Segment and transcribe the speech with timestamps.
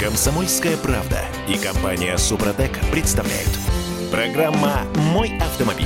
[0.00, 3.50] Комсомольская правда и компания Супротек представляют.
[4.10, 5.84] Программа «Мой автомобиль».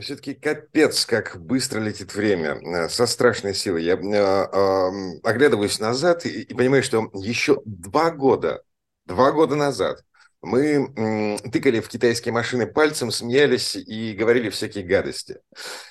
[0.00, 3.82] Все-таки капец, как быстро летит время, э, со страшной силой.
[3.82, 8.62] Я э, э, оглядываюсь назад и, и понимаю, что еще два года,
[9.06, 10.04] два года назад
[10.40, 15.38] мы м, тыкали в китайские машины пальцем, смеялись и говорили всякие гадости.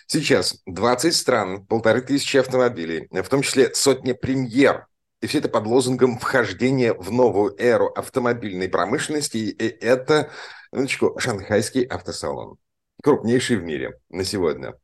[0.07, 4.87] Сейчас 20 стран, полторы тысячи автомобилей, в том числе сотни премьер
[5.21, 9.37] и все это под лозунгом вхождения в новую эру автомобильной промышленности.
[9.37, 10.31] И это,
[10.71, 12.57] минуточку, шанхайский автосалон.
[13.03, 14.75] Крупнейший в мире на сегодня.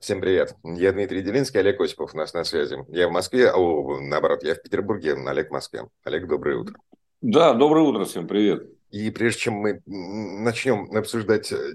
[0.00, 0.54] Всем привет.
[0.62, 2.78] Я Дмитрий Делинский, Олег Осипов у нас на связи.
[2.88, 5.88] Я в Москве, а наоборот, я в Петербурге, Олег в Москве.
[6.04, 6.76] Олег, доброе утро.
[7.20, 8.66] Да, доброе утро всем, привет.
[8.90, 11.74] И прежде чем мы начнем обсуждать э,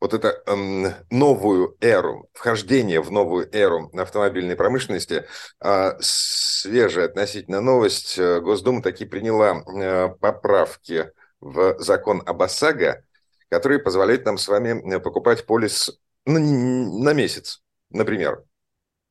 [0.00, 5.26] вот эту эм, новую эру, вхождение в новую эру автомобильной промышленности,
[5.62, 13.04] э, свежая относительно новость, э, Госдума таки приняла э, поправки в закон об ОСАГО,
[13.48, 18.44] которые позволяют нам с вами э, покупать полис на, на месяц, например.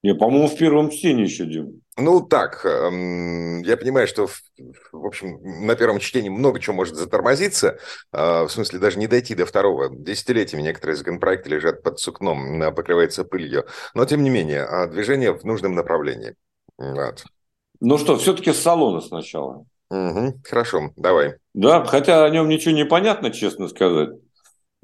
[0.03, 1.81] Не, по-моему, в первом чтении еще, Дим.
[1.95, 4.27] Ну, так, эм, я понимаю, что,
[4.91, 7.77] в общем, на первом чтении много чего может затормозиться,
[8.11, 9.89] э, в смысле даже не дойти до второго.
[9.95, 13.65] Десятилетиями некоторые законопроекты лежат под сукном, покрываются пылью.
[13.93, 16.35] Но, тем не менее, а, движение в нужном направлении.
[16.77, 17.23] Вот.
[17.79, 19.65] Ну что, все-таки с салона сначала.
[19.89, 21.35] Угу, хорошо, давай.
[21.53, 24.09] Да, хотя о нем ничего не понятно, честно сказать.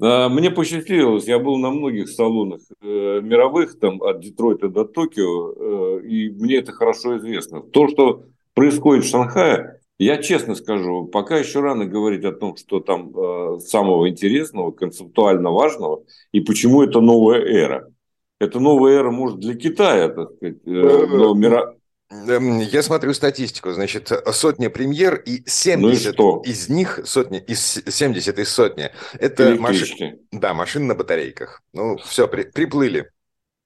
[0.00, 5.98] А, мне посчастливилось, я был на многих салонах э, мировых, там от Детройта до Токио,
[5.98, 7.60] э, и мне это хорошо известно.
[7.60, 12.80] То, что происходит в Шанхае, я честно скажу, пока еще рано говорить о том, что
[12.80, 17.92] там э, самого интересного, концептуально важного, и почему это новая эра.
[18.38, 21.76] Это новая эра, может, для Китая, так сказать, э, но мира...
[22.10, 27.82] Эм, я смотрю статистику, значит, сотня премьер и 70 ну и из них, сотни, из
[27.86, 31.62] 70 из сотни, это машины, да, машины на батарейках.
[31.72, 33.10] Ну, все, при, приплыли.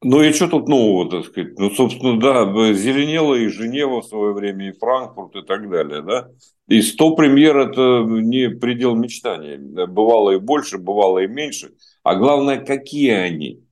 [0.03, 1.59] Ну и что тут нового, так сказать?
[1.59, 6.29] Ну, собственно, да, зеленела и Женева в свое время, и Франкфурт, и так далее, да?
[6.69, 9.57] И 100 премьер– это не предел мечтаний.
[9.87, 11.73] Бывало и больше, бывало и меньше.
[12.03, 13.64] А главное, какие они?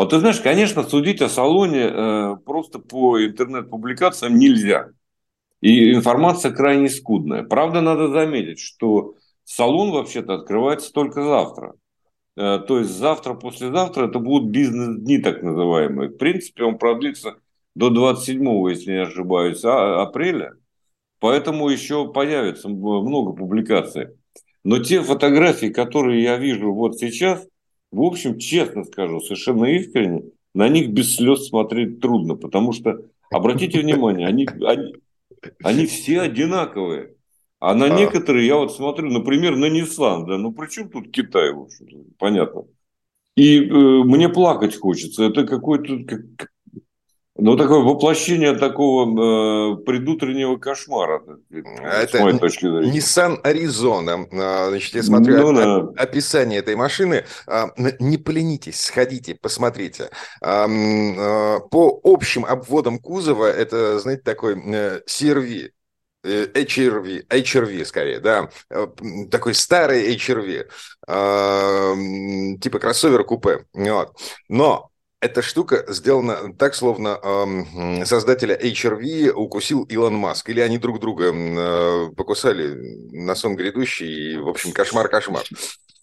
[0.00, 4.92] Вот ты знаешь, конечно, судить о салоне э, просто по интернет-публикациям нельзя.
[5.60, 7.42] И информация крайне скудная.
[7.42, 11.74] Правда, надо заметить, что салон вообще-то открывается только завтра.
[12.34, 16.08] Э, то есть завтра, послезавтра это будут бизнес-дни так называемые.
[16.08, 17.34] В принципе, он продлится
[17.74, 20.54] до 27, если не ошибаюсь, а, апреля.
[21.18, 24.08] Поэтому еще появится много публикаций.
[24.64, 27.46] Но те фотографии, которые я вижу вот сейчас–
[27.90, 30.22] в общем, честно скажу, совершенно искренне,
[30.54, 34.94] на них без слез смотреть трудно, потому что, обратите внимание, они, они,
[35.62, 37.14] они все одинаковые.
[37.58, 41.52] А на некоторые, я вот смотрю, например, на Nissan, да, ну при чем тут Китай,
[41.52, 42.64] в общем понятно.
[43.36, 45.24] И э, мне плакать хочется.
[45.24, 46.50] Это какой-то как,
[47.40, 52.92] ну, такое воплощение такого э, предутреннего кошмара, Это с моей точки зрения.
[52.92, 54.26] Nissan Arizona.
[54.32, 56.02] А, значит, я смотрю ну, да.
[56.02, 57.24] описание этой машины.
[57.46, 60.10] А, не поленитесь, сходите, посмотрите.
[60.42, 60.68] А,
[61.70, 65.70] по общим обводам кузова, это, знаете, такой CRV,
[66.24, 68.86] э, HRV, HRV скорее, да, э,
[69.30, 70.66] такой старый HRV,
[72.58, 73.64] типа кроссовер-купе.
[73.74, 74.16] Вот.
[74.48, 74.89] Но
[75.20, 80.48] эта штука сделана так, словно э, создателя HRV укусил Илон Маск.
[80.48, 82.74] Или они друг друга э, покусали
[83.12, 84.34] на сон грядущий.
[84.34, 85.44] И, в общем, кошмар-кошмар.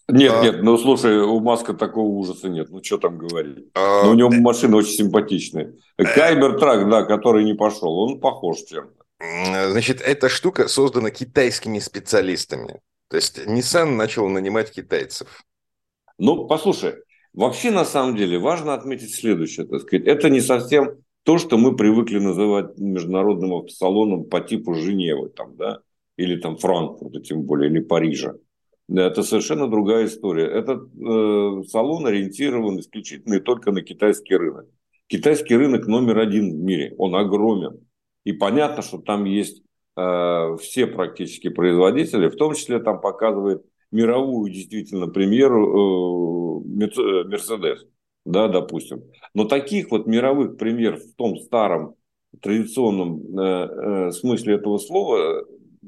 [0.09, 2.69] Нет, а, нет, ну слушай, у Маска такого ужаса нет.
[2.69, 3.65] Ну что там говорить?
[3.73, 5.73] А, Но у него э, машина очень симпатичная.
[5.97, 9.71] Э, Кайбертрак, да, который не пошел, он похож чем-то.
[9.71, 12.79] Значит, эта штука создана китайскими специалистами.
[13.09, 15.43] То есть Nissan начал нанимать китайцев.
[16.19, 16.95] Ну, послушай,
[17.37, 19.67] Вообще, на самом деле, важно отметить следующее.
[19.67, 25.29] Так сказать, это не совсем то, что мы привыкли называть международным автосалоном по типу Женевы,
[25.29, 25.81] там, да,
[26.17, 28.33] или там Франкфурта, тем более, или Парижа.
[28.89, 30.47] Это совершенно другая история.
[30.47, 34.65] Этот э, салон ориентирован исключительно и только на китайский рынок.
[35.05, 37.81] Китайский рынок номер один в мире, он огромен.
[38.23, 39.61] И понятно, что там есть
[39.95, 47.85] э, все практически производители, в том числе там показывает мировую действительно премьеру э, э, Мерседес,
[48.25, 49.03] да, допустим.
[49.33, 51.95] Но таких вот мировых премьер в том старом
[52.41, 55.45] традиционном э, смысле этого слова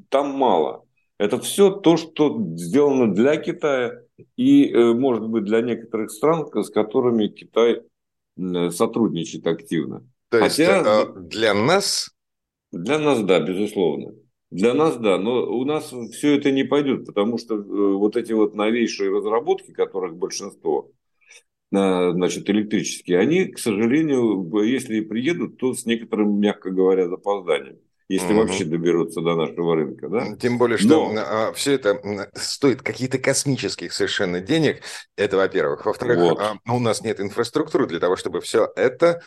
[0.09, 0.85] там мало.
[1.17, 4.01] Это все то, что сделано для Китая
[4.37, 7.81] и, может быть, для некоторых стран, с которыми Китай
[8.69, 10.07] сотрудничает активно.
[10.29, 12.09] То есть Хотя, для нас?
[12.71, 14.13] Для нас, да, безусловно.
[14.51, 18.33] Для нас, да, но у нас все это не пойдет, потому что э, вот эти
[18.33, 20.91] вот новейшие разработки, которых большинство,
[21.71, 27.79] э, значит, электрические, они, к сожалению, если и приедут, то с некоторым, мягко говоря, запозданием
[28.09, 28.41] если угу.
[28.41, 30.09] вообще доберутся до нашего рынка.
[30.09, 30.35] Да?
[30.35, 31.21] Тем более, что Но...
[31.21, 34.81] А, все это стоит каких-то космических совершенно денег.
[35.15, 35.85] Это, во-первых.
[35.85, 36.39] Во-вторых, вот.
[36.39, 39.21] А, у нас нет инфраструктуры для того, чтобы все это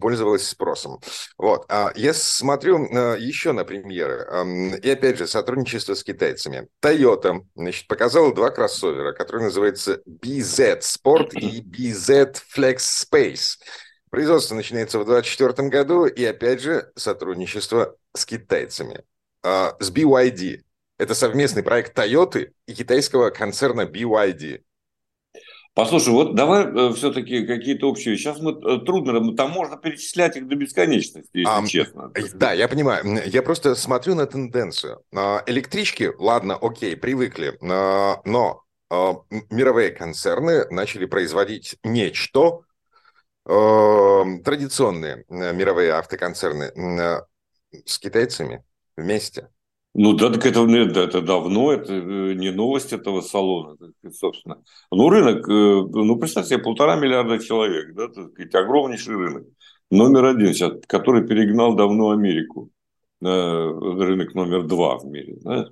[0.00, 1.00] пользовалось спросом.
[1.38, 1.66] Вот.
[1.68, 2.84] А я смотрю
[3.16, 4.78] еще на премьеры.
[4.80, 6.68] И опять же, сотрудничество с китайцами.
[6.84, 13.58] Toyota значит, показала два кроссовера, которые называются BZ Sport и BZ Flex Space.
[14.10, 19.04] Производство начинается в 2024 году, и опять же сотрудничество с китайцами,
[19.42, 20.62] а, с BYD.
[20.98, 24.62] Это совместный проект Toyota и китайского концерна BYD.
[25.74, 28.16] Послушай, вот давай э, все-таки какие-то общие.
[28.16, 32.12] Сейчас мы э, трудно, там можно перечислять их до бесконечности, если а, честно.
[32.34, 33.20] Да, я понимаю.
[33.26, 35.02] Я просто смотрю на тенденцию.
[35.12, 38.62] А, электрички, ладно, окей, привыкли, а, но
[39.50, 42.60] мировые концерны начали производить нечто,
[43.44, 47.24] традиционные э, мировые автоконцерны
[47.86, 48.62] с китайцами
[48.96, 49.48] вместе.
[49.94, 53.76] Ну да, так это, это давно, это э, не новость этого салона,
[54.12, 54.60] собственно.
[54.90, 59.44] Ну, рынок, э, ну, представьте себе, полтора миллиарда человек, да, так сказать, огромнейший рынок.
[59.92, 62.70] Номер один сейчас, который перегнал давно Америку.
[63.20, 65.36] Рынок номер два в мире.
[65.42, 65.68] Да?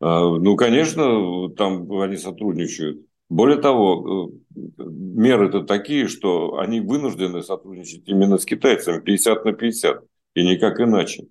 [0.00, 3.06] А, ну, конечно, там они сотрудничают.
[3.28, 4.30] Более того,
[4.76, 10.04] меры-то такие, что они вынуждены сотрудничать именно с китайцами 50 на 50,
[10.34, 11.24] и никак иначе,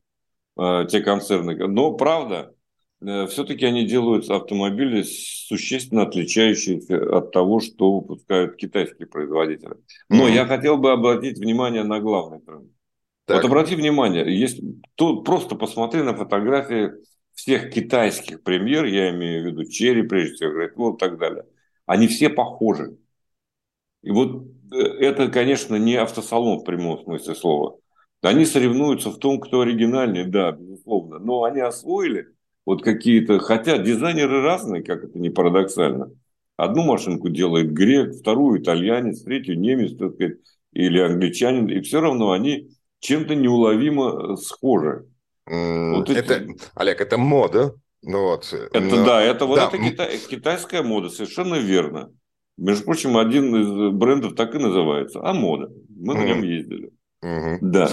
[0.60, 1.56] э, те концерны.
[1.68, 2.54] Но, правда,
[3.02, 9.76] э, все-таки они делают автомобили существенно отличающиеся от того, что выпускают китайские производители.
[10.10, 10.34] Но mm-hmm.
[10.34, 12.72] я хотел бы обратить внимание на главный тренд.
[13.26, 13.38] Так.
[13.38, 16.92] Вот обрати внимание, если то просто посмотри на фотографии
[17.34, 21.44] всех китайских премьер, я имею в виду Черри, прежде всего, Wall и так далее.
[21.86, 22.98] Они все похожи.
[24.04, 27.78] И вот э, это, конечно, не автосалон в прямом смысле слова.
[28.26, 31.20] Они соревнуются в том, кто оригинальный, да, безусловно.
[31.20, 32.28] Но они освоили
[32.66, 33.40] вот какие-то...
[33.40, 36.12] Хотя дизайнеры разные, как это не парадоксально.
[36.58, 40.38] Одну машинку делает грек, вторую итальянец, третью немец, так сказать,
[40.72, 41.68] или англичанин.
[41.68, 42.70] И все равно они
[43.00, 45.06] чем-то неуловимо э, схожи.
[45.50, 46.58] Mm, вот это, эти...
[46.76, 47.76] Олег, это мода.
[48.02, 48.52] Ну, вот.
[48.52, 49.06] Это Но...
[49.06, 49.68] да, это вот да.
[49.68, 52.12] это китай, китайская мода, совершенно верно.
[52.58, 55.20] Между прочим, один из брендов так и называется.
[55.22, 55.70] А мода.
[55.90, 56.18] Мы mm.
[56.18, 56.92] на нем ездили.
[57.24, 57.58] Mm-hmm.
[57.62, 57.90] Да.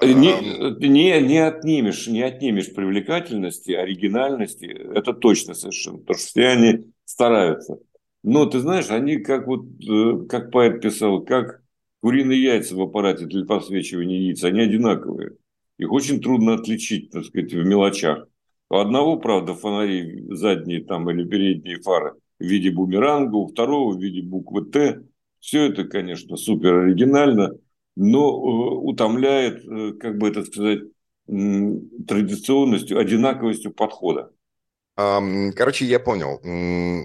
[0.00, 4.66] А, не, не, не отнимешь, не отнимешь привлекательности, оригинальности.
[4.66, 5.98] Это точно совершенно.
[5.98, 7.78] Потому что все они стараются.
[8.22, 11.62] Но ты знаешь, они как вот, э, как поэт писал, как
[12.00, 15.32] куриные яйца в аппарате для посвечивания яиц, они одинаковые.
[15.78, 18.26] Их очень трудно отличить, так сказать, в мелочах.
[18.70, 24.00] У одного, правда, фонари задние там или передние фары в виде бумеранга, у второго в
[24.00, 25.02] виде буквы Т.
[25.40, 27.52] Все это, конечно, супер оригинально,
[27.96, 30.80] но э, утомляет, э, как бы это сказать,
[31.26, 34.30] традиционностью, одинаковостью подхода.
[34.94, 36.38] Короче, я понял.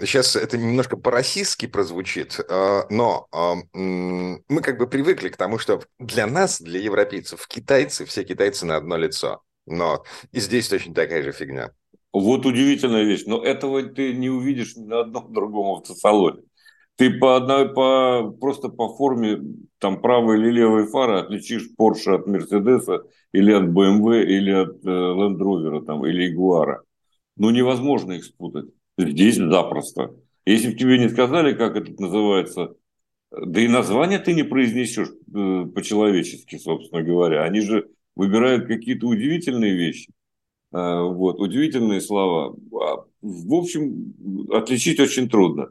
[0.06, 3.28] Сейчас это немножко по-российски прозвучит, а, но
[3.74, 8.76] мы как бы привыкли к тому, что для нас, для европейцев, китайцы, все китайцы на
[8.76, 9.42] одно лицо.
[9.66, 11.72] Но и здесь точно такая же фигня.
[12.12, 13.24] Вот удивительная вещь.
[13.26, 16.42] Но этого ты не увидишь ни на одном другом автосалоне.
[17.00, 19.40] Ты по одной, по, просто по форме
[19.78, 24.90] там правой или левой фары отличишь Porsche от Мерседеса или от BMW или от э,
[24.90, 26.80] Land Rover там, или Jaguar.
[27.38, 28.66] Ну, невозможно их спутать.
[28.98, 30.14] Здесь запросто.
[30.46, 32.76] Если бы тебе не сказали, как это называется,
[33.32, 37.44] да и название ты не произнесешь э, по-человечески, собственно говоря.
[37.44, 37.88] Они же
[38.18, 40.12] выбирают какие-то удивительные вещи.
[40.74, 42.58] А, вот, удивительные слова.
[42.74, 44.14] А, в общем,
[44.52, 45.70] отличить очень трудно.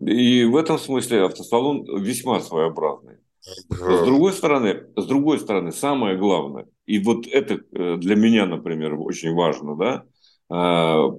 [0.00, 3.18] И в этом смысле автосалон весьма своеобразный.
[3.70, 8.94] с другой стороны, с другой стороны, самое главное, и вот это э, для меня, например,
[8.94, 10.04] очень важно, да,
[10.48, 11.10] а,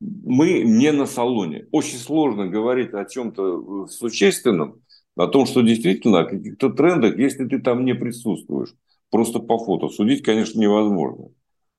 [0.00, 1.66] мы не на салоне.
[1.70, 4.82] Очень сложно говорить о чем-то существенном,
[5.16, 8.74] о том, что действительно о каких-то трендах, если ты там не присутствуешь,
[9.10, 9.88] просто по фото.
[9.88, 11.28] Судить, конечно, невозможно.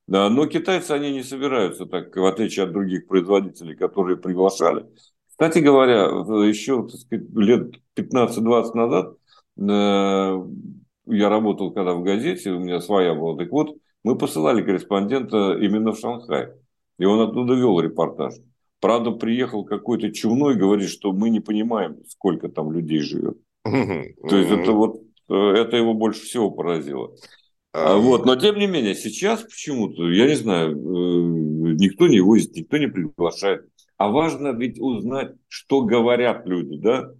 [0.07, 4.85] Да, но китайцы, они не собираются так, в отличие от других производителей, которые приглашали.
[5.33, 6.03] Кстати говоря,
[6.45, 9.17] еще так сказать, лет 15-20 назад
[9.57, 10.43] э,
[11.07, 15.93] я работал когда в газете, у меня своя была, так вот, мы посылали корреспондента именно
[15.93, 16.49] в Шанхай.
[16.99, 18.35] И он оттуда вел репортаж.
[18.79, 23.37] Правда, приехал какой-то чумной, говорит, что мы не понимаем, сколько там людей живет.
[24.29, 27.15] То есть это вот э, это его больше всего поразило.
[27.71, 32.55] А, вот, но тем не менее, сейчас почему-то, я не знаю, э, никто не возит,
[32.55, 33.67] никто не приглашает.
[34.03, 37.11] А важно ведь узнать, что говорят люди, да?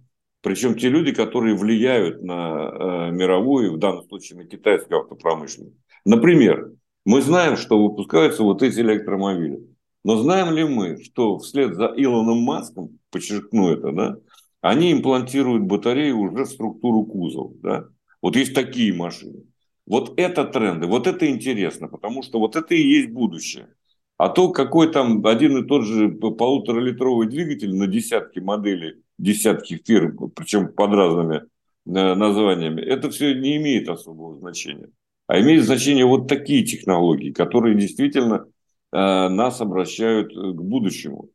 [0.42, 5.78] Причем те люди, которые влияют на э, мировую, в данном случае на китайскую автопромышленность.
[6.04, 6.72] Например,
[7.06, 9.66] мы знаем, что выпускаются вот эти электромобили.
[10.04, 14.16] Но знаем ли мы, что вслед за Илоном Маском, подчеркну это, да,
[14.60, 17.54] они имплантируют батареи уже в структуру кузова.
[17.62, 17.84] Да?
[18.20, 19.44] Вот есть такие машины.
[19.86, 23.68] Вот это тренды, вот это интересно, потому что вот это и есть будущее.
[24.16, 30.30] А то, какой там один и тот же полуторалитровый двигатель на десятки моделей, десятки фирм,
[30.30, 31.42] причем под разными э,
[31.86, 34.88] названиями, это все не имеет особого значения.
[35.26, 38.46] А имеет значение вот такие технологии, которые действительно
[38.92, 41.30] э, нас обращают к будущему.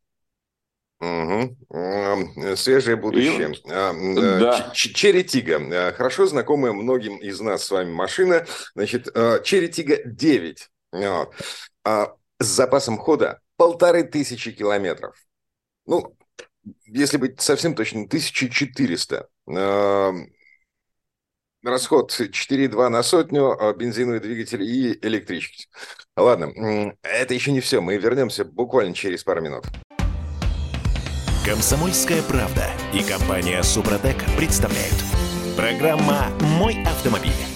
[1.02, 2.56] Угу.
[2.56, 3.52] Свежее будущее.
[3.52, 4.16] И...
[4.16, 4.72] Да.
[4.74, 5.94] Черри Тига.
[5.94, 8.46] Хорошо знакомая многим из нас с вами машина.
[8.74, 9.08] Значит,
[9.44, 10.70] Черри Тига 9
[12.40, 15.16] с запасом хода полторы тысячи километров.
[15.86, 16.16] Ну,
[16.86, 19.28] если быть совсем точным, 1400.
[21.62, 25.68] Расход 4,2 на сотню, а бензиновый двигатель и электрички.
[26.16, 26.54] Ладно,
[27.04, 27.82] это еще не все.
[27.82, 29.66] Мы вернемся буквально через пару минут.
[31.46, 34.96] Комсомольская правда и компания Супротек представляют.
[35.58, 37.49] Программа «Мой автомобиль».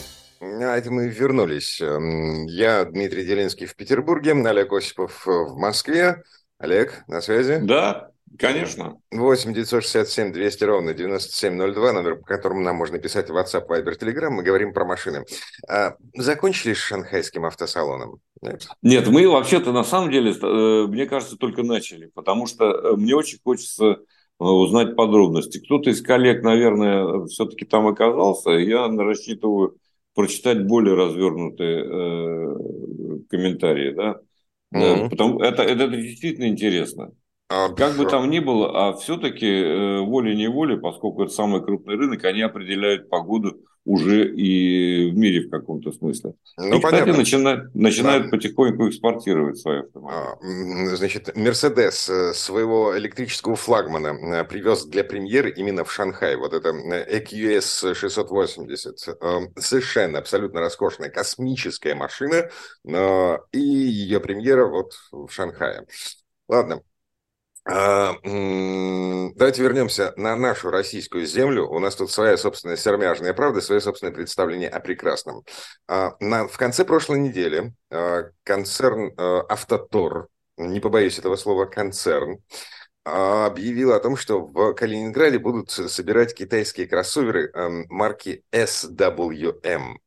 [0.61, 1.81] А это мы вернулись.
[1.81, 6.21] Эм, я Дмитрий Делинский в Петербурге, Олег Осипов в Москве.
[6.59, 7.59] Олег, на связи?
[7.61, 8.97] Да, конечно.
[9.11, 14.29] 8 967 200 ровно 9702, номер, по которому нам можно писать в WhatsApp, Viber, Telegram.
[14.29, 15.25] Мы говорим про машины.
[15.67, 18.19] А, закончили с шанхайским автосалоном?
[18.41, 22.95] Нет, Нет мы вообще-то на самом деле, э, мне кажется, только начали, потому что э,
[22.95, 23.95] мне очень хочется э,
[24.37, 25.59] узнать подробности.
[25.59, 28.51] Кто-то из коллег, наверное, все-таки там оказался.
[28.51, 29.77] Я рассчитываю
[30.13, 34.19] прочитать более развернутые э, комментарии, да,
[34.73, 35.09] mm-hmm.
[35.09, 37.11] потому это, это действительно интересно.
[37.49, 42.23] А, как бы там ни было, а все-таки э, волей-неволей, поскольку это самый крупный рынок,
[42.25, 46.33] они определяют погоду уже и в мире в каком-то смысле.
[46.57, 48.29] Ну, и, кстати, начинают, начинают да.
[48.29, 50.93] потихоньку экспортировать свои автомобили.
[50.93, 56.37] А, значит, Мерседес э, своего электрического флагмана э, привез для премьеры именно в Шанхай.
[56.37, 58.99] Вот это EQS 680.
[59.57, 62.49] Совершенно абсолютно роскошная космическая машина.
[62.85, 65.85] И ее премьера вот в Шанхае.
[66.47, 66.81] Ладно,
[67.65, 71.67] давайте вернемся на нашу российскую землю.
[71.67, 75.43] У нас тут своя собственная сермяжная правда, свое собственное представление о прекрасном.
[75.87, 80.27] А, в конце прошлой недели а, концерн «Автотор»,
[80.57, 82.39] не побоюсь этого слова, концерн,
[83.05, 87.51] объявил о том, что в Калининграде будут собирать китайские кроссоверы
[87.89, 89.97] марки SWM.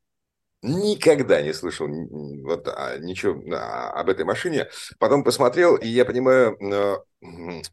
[0.66, 2.66] Никогда не слышал вот,
[3.00, 4.68] ничего об этой машине.
[4.99, 6.56] Потом посмотрел, и я понимаю,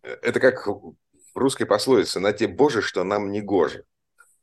[0.03, 0.95] это как в
[1.33, 3.85] русской пословице «на те боже, что нам не гоже».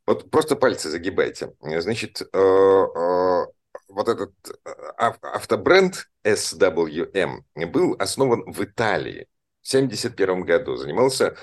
[0.07, 1.53] Вот просто пальцы загибайте.
[1.61, 3.47] Значит, э, э,
[3.89, 4.33] вот этот
[4.65, 9.29] э, автобренд SWM был основан в Италии
[9.63, 10.77] в 1971 году.
[10.77, 11.37] Занимался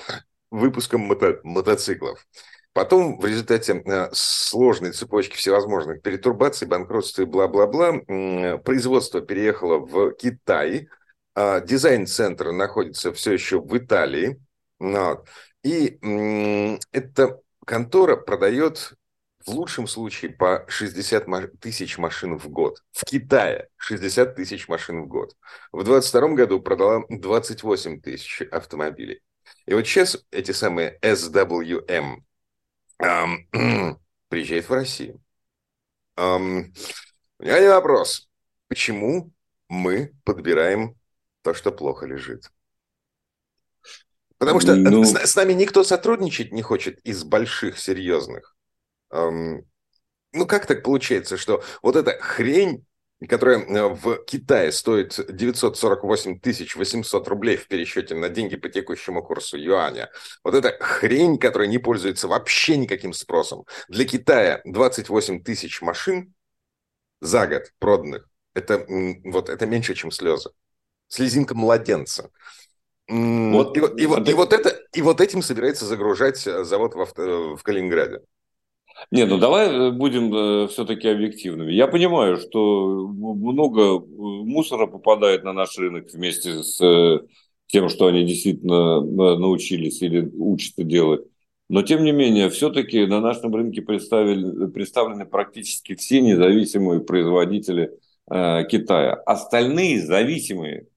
[0.52, 2.28] выпуском мото мотоциклов.
[2.77, 7.93] Потом в результате сложной цепочки всевозможных перетурбаций, банкротства и бла-бла-бла,
[8.60, 10.88] производство переехало в Китай,
[11.34, 14.39] а, дизайн-центр находится все еще в Италии.
[15.63, 15.98] И
[16.91, 18.93] эта контора продает
[19.43, 22.84] в лучшем случае по 60 тысяч машин в год.
[22.91, 25.36] В Китае 60 тысяч машин в год.
[25.72, 29.22] В 2022 году продала 28 тысяч автомобилей.
[29.65, 32.26] И вот сейчас эти самые SWM
[34.30, 35.22] приезжают в Россию.
[36.16, 36.74] Эм,
[37.39, 38.30] у меня один вопрос.
[38.68, 39.32] Почему
[39.70, 40.96] мы подбираем
[41.44, 42.51] то, что плохо лежит.
[44.38, 45.04] Потому что ну...
[45.04, 48.56] с, с нами никто сотрудничать не хочет из больших, серьезных.
[49.12, 49.66] Эм,
[50.34, 52.86] ну, как так получается, что вот эта хрень,
[53.28, 56.40] которая э, в Китае стоит 948
[56.76, 60.10] 800 рублей в пересчете на деньги по текущему курсу юаня,
[60.44, 66.34] вот эта хрень, которая не пользуется вообще никаким спросом, для Китая 28 тысяч машин
[67.22, 68.86] за год проданных, это,
[69.24, 70.52] вот, это меньше, чем слезы
[71.08, 72.30] слезинка младенца.
[73.08, 77.02] Вот, и, и, и, и, вот это, и вот этим собирается загружать э, завод в,
[77.02, 78.20] авто, в Калининграде.
[79.12, 81.72] Не, ну давай э, будем э, все-таки объективными.
[81.72, 87.22] Я понимаю, что много мусора попадает на наш рынок вместе с
[87.68, 91.22] тем, что они действительно научились или учатся делать.
[91.70, 97.92] Но, тем не менее, все-таки на нашем рынке представлены практически все независимые производители
[98.32, 99.13] э, Китая.
[99.13, 100.88] Остальные зависимые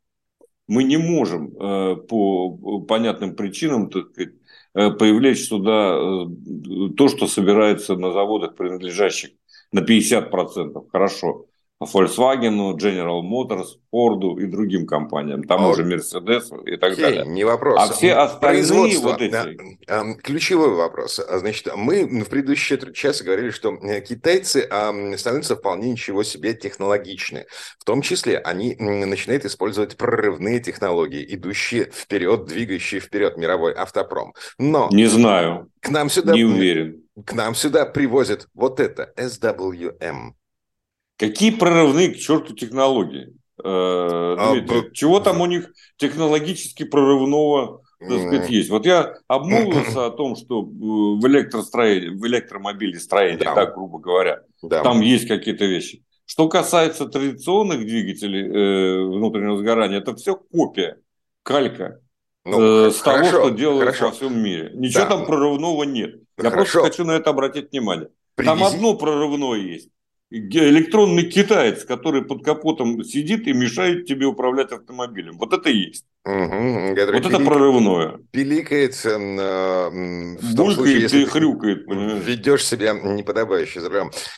[0.69, 4.40] мы не можем э, по понятным причинам так сказать, э,
[4.73, 9.31] привлечь сюда э, то, что собирается на заводах, принадлежащих
[9.73, 10.89] на 50%.
[10.91, 11.47] Хорошо.
[11.81, 17.27] Volkswagen, General Motors, Ford и другим компаниям, тому же Mercedes и так Окей, далее.
[17.27, 17.81] Не вопрос.
[17.81, 19.31] А все остальные вот эти...
[19.87, 21.21] Да, ключевой вопрос.
[21.29, 24.69] Значит, мы в предыдущие часы говорили, что э, китайцы
[25.17, 27.47] становятся вполне ничего себе технологичны.
[27.79, 34.35] В том числе они начинают использовать прорывные технологии, идущие вперед, двигающие вперед мировой автопром.
[34.59, 34.91] Но...
[34.93, 35.71] Не знаю.
[35.81, 36.35] К нам сюда...
[36.35, 37.03] Не уверен.
[37.25, 40.35] К нам сюда привозят вот это, SWM
[41.21, 43.35] Какие прорывные к черту технологии?
[43.63, 48.71] Э, а, Дмитрий, а, чего там у них технологически прорывного так сказать, есть.
[48.71, 53.55] Вот я обмолвился о том, что в электростроении, в электромобиле строении, да.
[53.55, 54.83] так грубо говоря, да.
[54.83, 56.03] там есть какие-то вещи.
[56.25, 61.01] Что касается традиционных двигателей э, внутреннего сгорания, это все копия,
[61.43, 62.01] калька
[62.47, 64.07] ну, э, с хорошо, того, что делают хорошо.
[64.07, 64.71] во всем мире.
[64.73, 65.11] Ничего да.
[65.11, 66.15] там прорывного нет.
[66.39, 66.81] Я хорошо.
[66.81, 68.09] просто хочу на это обратить внимание.
[68.37, 68.57] Привези...
[68.57, 69.91] Там одно прорывное есть
[70.31, 75.37] электронный китаец, который под капотом сидит и мешает тебе управлять автомобилем.
[75.39, 76.05] Вот это и есть.
[76.25, 78.21] Угу, вот это прорывное.
[78.31, 81.87] Пиликает, э, в том случае, если и хрюкает.
[81.87, 82.23] Понимаешь?
[82.25, 83.81] Ведешь себя неподобающе.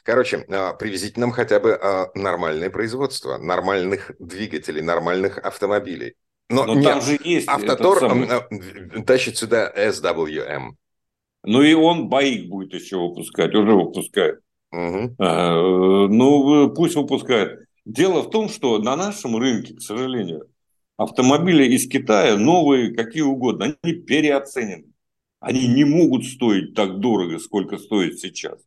[0.03, 6.15] Короче, э, привезите нам хотя бы э, нормальное производство, нормальных двигателей, нормальных автомобилей.
[6.49, 8.29] Но, Но там же есть Автотор самый...
[8.29, 10.71] Э, тащит сюда SWM.
[11.45, 14.41] Ну и он боик будет еще выпускать, уже выпускает.
[14.73, 15.17] Угу.
[15.19, 17.67] ну, пусть выпускает.
[17.85, 20.49] Дело в том, что на нашем рынке, к сожалению,
[20.97, 24.87] автомобили из Китая, новые, какие угодно, они переоценены.
[25.41, 28.61] Они не могут стоить так дорого, сколько стоит сейчас.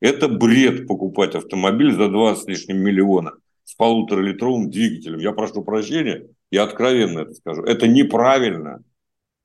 [0.00, 3.32] Это бред покупать автомобиль за 20 с лишним миллиона
[3.64, 5.18] с полуторалитровым двигателем.
[5.18, 7.62] Я прошу прощения, я откровенно это скажу.
[7.62, 8.82] Это неправильно.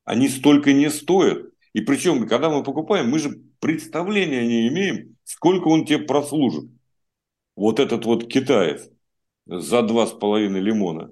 [0.05, 1.45] Они столько не стоят.
[1.73, 6.69] И причем, когда мы покупаем, мы же представления не имеем, сколько он тебе прослужит.
[7.55, 8.89] Вот этот вот китаец
[9.45, 11.11] за два с половиной лимона.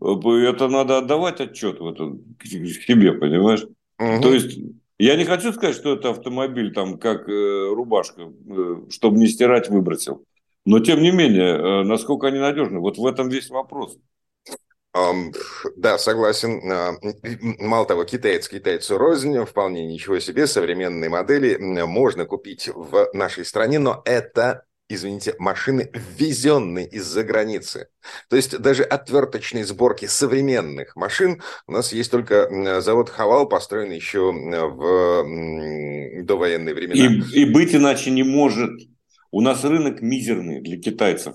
[0.00, 3.64] Это надо отдавать отчет в этом к себе, понимаешь?
[3.98, 4.22] Угу.
[4.22, 4.58] То есть
[4.98, 9.68] я не хочу сказать, что это автомобиль там как э, рубашка, э, чтобы не стирать,
[9.68, 10.24] выбросил.
[10.64, 13.96] Но тем не менее, э, насколько они надежны, вот в этом весь вопрос.
[14.94, 16.60] Да, согласен.
[16.70, 16.94] А,
[17.60, 20.46] мало того, китаец китайцу рознь, вполне ничего себе.
[20.46, 27.88] Современные модели можно купить в нашей стране, но это извините, машины, ввезенные из-за границы.
[28.30, 34.32] То есть даже отверточной сборки современных машин у нас есть только завод Хавал, построенный еще
[34.32, 37.26] в довоенные времена.
[37.34, 38.70] И, и быть иначе не может.
[39.30, 41.34] У нас рынок мизерный для китайцев.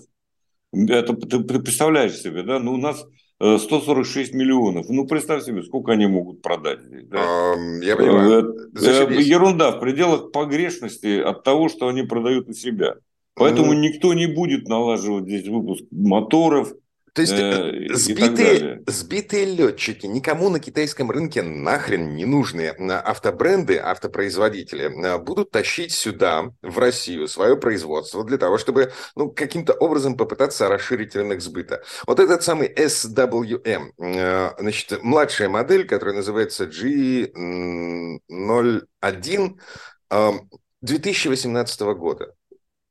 [0.72, 2.58] Это, ты представляешь себе, да?
[2.58, 3.06] Ну, у нас
[3.44, 4.90] 146 э, миллионов.
[4.90, 7.06] Ну, представь себе, сколько они могут продать здесь.
[7.08, 7.56] Да?
[7.82, 8.50] Я понимаю.
[8.50, 9.26] Э, Зашибись.
[9.26, 12.96] Ерунда в пределах погрешности от того, что они продают у себя.
[13.36, 13.78] Поэтому mm.
[13.78, 16.74] никто не будет налаживать здесь выпуск моторов,
[17.14, 23.78] то есть э, э сбитые, сбитые летчики, никому на китайском рынке нахрен не нужные автобренды,
[23.78, 30.18] автопроизводители э, будут тащить сюда, в Россию, свое производство для того, чтобы ну, каким-то образом
[30.18, 31.84] попытаться расширить рынок сбыта.
[32.08, 38.10] Вот этот самый SWM, э, значит, младшая модель, которая называется G01
[40.82, 42.34] 2018 года.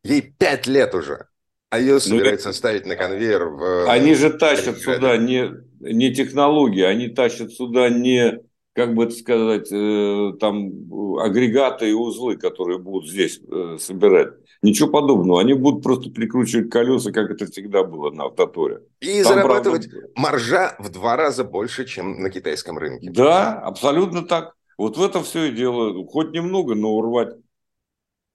[0.05, 1.27] Ей пять лет уже.
[1.73, 3.91] А ее ну, собирается ну, ставить на конвейер в...
[3.91, 8.41] Они же тащат сюда не, не технологии, они тащат сюда не,
[8.75, 10.71] как бы это сказать, э, там
[11.19, 14.35] агрегаты и узлы, которые будут здесь э, собирать.
[14.61, 15.41] Ничего подобного.
[15.41, 18.81] Они будут просто прикручивать колеса, как это всегда было на автоторе.
[19.01, 20.09] И Там, зарабатывать правда...
[20.15, 23.09] маржа в два раза больше, чем на китайском рынке.
[23.11, 24.53] Да, абсолютно так.
[24.77, 26.07] Вот в этом все и дело.
[26.07, 27.35] Хоть немного, но урвать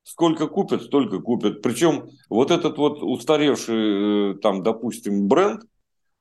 [0.07, 1.61] Сколько купят, столько купят.
[1.61, 5.63] Причем вот этот вот устаревший, э, там, допустим, бренд,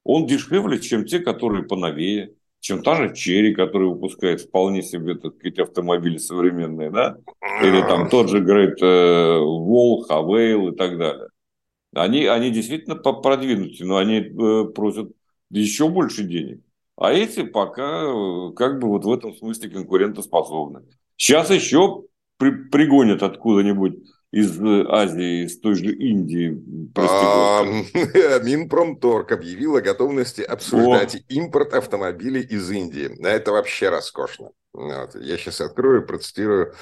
[0.03, 5.37] он дешевле, чем те, которые поновее, чем та же Черри, который выпускает вполне себе, так
[5.37, 7.19] сказать, автомобили современные, да?
[7.63, 11.29] Или там тот же, Вол, э, Хавейл и так далее.
[11.95, 15.13] Они, они действительно продвинутые, но они э, просят
[15.51, 16.61] еще больше денег.
[16.97, 18.03] А эти пока
[18.57, 20.83] как бы вот в этом смысле конкурентоспособны.
[21.17, 22.06] Сейчас еще
[22.39, 23.95] при, пригонят откуда-нибудь
[24.33, 26.63] из э, Азии, из той же Индии,
[26.97, 27.65] а,
[28.43, 33.11] Минпромторг объявил о готовности обсуждать импорт автомобилей из Индии.
[33.25, 34.51] Это вообще роскошно.
[34.73, 35.15] Вот.
[35.15, 36.75] Я сейчас открою, процитирую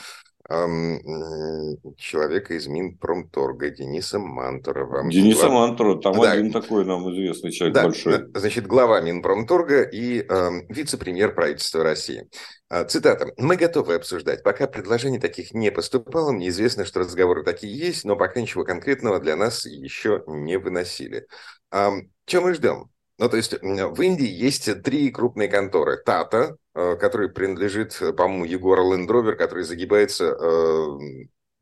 [0.49, 5.11] человека из Минпромторга Дениса Мантурова.
[5.11, 5.53] Дениса Глав...
[5.53, 6.33] Мантурова, там да.
[6.33, 7.85] один такой нам известный человек да.
[7.85, 8.27] большой.
[8.35, 12.29] Значит, глава Минпромторга и э, вице-премьер правительства России.
[12.69, 13.33] А, цитата.
[13.39, 14.43] «Мы готовы обсуждать.
[14.43, 19.21] Пока предложений таких не поступало, мне известно, что разговоры такие есть, но пока ничего конкретного
[19.21, 21.27] для нас еще не выносили».
[21.71, 21.93] А,
[22.27, 22.91] что мы ждем?
[23.19, 26.03] Ну, то есть в Индии есть три крупные конторы.
[26.05, 30.99] Тата, э, который принадлежит, по-моему, Егор Лендровер, который загибается, э,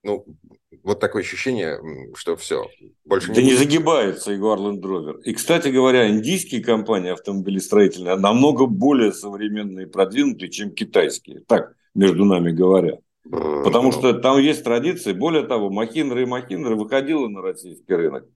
[0.03, 0.25] ну,
[0.83, 1.79] вот такое ощущение,
[2.15, 2.67] что все,
[3.05, 5.19] больше не Да не загибается Егор Лендровер.
[5.19, 11.43] И, кстати говоря, индийские компании автомобилестроительные намного более современные и продвинутые, чем китайские.
[11.47, 12.99] Так, между нами говоря.
[13.31, 13.93] Потому ну.
[13.93, 15.13] что там есть традиции.
[15.13, 18.27] Более того, Махиндра и Махиндра выходила на российский рынок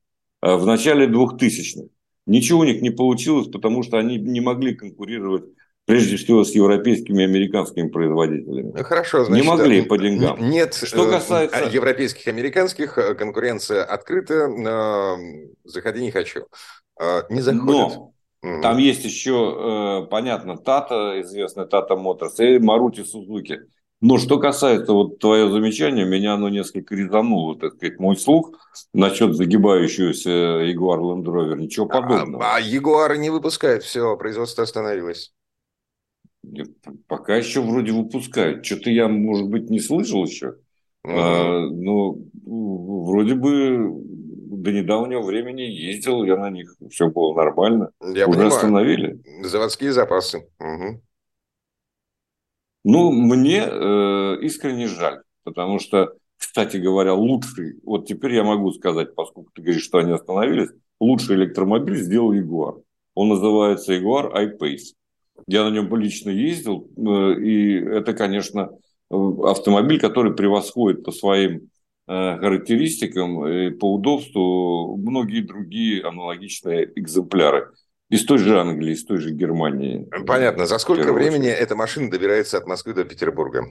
[0.42, 1.88] э, в начале 2000-х.
[2.26, 5.44] Ничего у них не получилось, потому что они не могли конкурировать
[5.86, 8.72] прежде всего с европейскими и американскими производителями.
[8.76, 10.50] Ну, хорошо, значит, не могли по деньгам.
[10.50, 14.48] Нет, что э, касается европейских и американских, э, конкуренция открыта,
[15.64, 16.46] заходи не хочу.
[17.00, 17.98] Э, не заходит.
[18.42, 23.60] Но там есть еще, понятно, Тата, известная Тата Моторс, и Марути Сузуки.
[24.06, 28.52] Но что касается вот твоего замечания, меня оно несколько резануло, так сказать, мой слух
[28.92, 31.56] насчет загибающегося Ягуар Land Rover.
[31.56, 32.44] Ничего а, подобного.
[32.44, 35.34] А, а Ягуары не выпускают, все, производство остановилось.
[37.08, 38.64] Пока еще вроде выпускают.
[38.64, 40.54] Что-то я, может быть, не слышал еще.
[41.02, 41.12] Угу.
[41.12, 47.90] А, но вроде бы до недавнего времени ездил я на них, все было нормально.
[48.00, 48.48] Я Уже понимаю.
[48.48, 49.20] остановили.
[49.42, 50.46] Заводские запасы.
[50.60, 51.02] Угу.
[52.88, 59.16] Ну, мне э, искренне жаль, потому что, кстати говоря, лучший, вот теперь я могу сказать,
[59.16, 60.70] поскольку ты говоришь, что они остановились,
[61.00, 62.80] лучший электромобиль сделал Jaguar.
[63.16, 64.94] Он называется Jaguar I-Pace.
[65.48, 68.70] Я на нем лично ездил, э, и это, конечно,
[69.10, 71.70] автомобиль, который превосходит по своим
[72.06, 77.72] э, характеристикам и по удобству многие другие аналогичные экземпляры.
[78.08, 80.08] Из той же Англии, из той же Германии.
[80.26, 80.66] Понятно.
[80.66, 83.66] За сколько времени эта машина добирается от Москвы до Петербурга?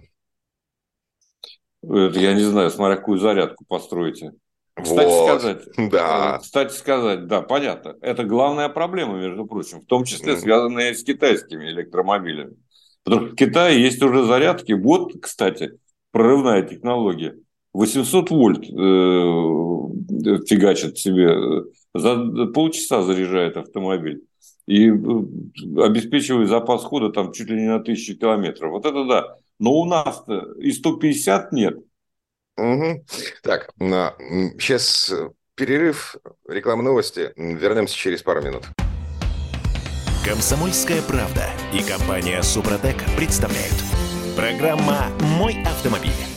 [1.81, 4.31] Это я не знаю, смотря какую зарядку построите.
[4.75, 6.35] Кстати вот, сказать, да.
[6.35, 7.95] Э, кстати сказать, да, понятно.
[8.01, 12.57] Это главная проблема, между прочим, в том числе связанная с китайскими электромобилями.
[13.03, 14.73] Потому что в Китае есть уже зарядки.
[14.73, 15.77] Вот, кстати,
[16.11, 17.37] прорывная технология.
[17.75, 18.67] 800 вольт э,
[20.47, 24.21] фигачит себе, э, за полчаса заряжает автомобиль
[24.65, 24.93] и э,
[25.83, 28.71] обеспечивает запас хода там чуть ли не на тысячу километров.
[28.71, 29.35] Вот это да.
[29.59, 30.23] Но у нас
[30.57, 31.77] и 150 нет.
[32.57, 33.03] Угу.
[33.43, 35.13] Так, сейчас
[35.55, 36.15] перерыв,
[36.47, 37.33] реклама новости.
[37.35, 38.63] Вернемся через пару минут.
[40.25, 43.75] Комсомольская правда и компания Супротек представляют.
[44.35, 45.07] Программа
[45.37, 46.34] «Мой автомобиль».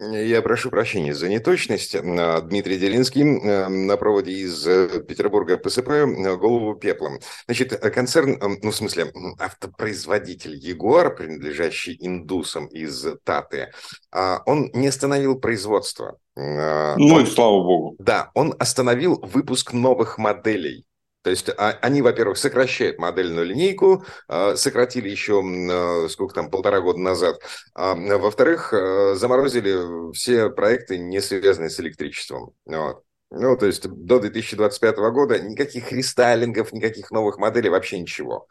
[0.00, 1.96] Я прошу прощения за неточность.
[2.00, 7.18] Дмитрий Делинский на проводе из э, Петербурга посыпаю э, голову пеплом.
[7.46, 13.70] Значит, э, концерн, ну, в смысле, автопроизводитель Ягуар, принадлежащий индусам из Таты,
[14.12, 16.18] а, он не остановил производство.
[16.36, 17.96] Ну, он, слава богу.
[17.98, 20.84] Да, он остановил выпуск новых моделей.
[21.26, 26.80] То есть а, они, во-первых, сокращают модельную линейку, а, сократили еще, а, сколько там, полтора
[26.80, 27.40] года назад.
[27.74, 28.72] Во-вторых,
[29.16, 32.52] заморозили все проекты, не связанные с электричеством.
[32.64, 33.02] Вот.
[33.32, 38.46] Ну, то есть до 2025 года никаких рестайлингов, никаких новых моделей, вообще ничего.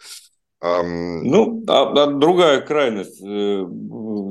[0.62, 3.66] Ну, а, а другая крайность, э,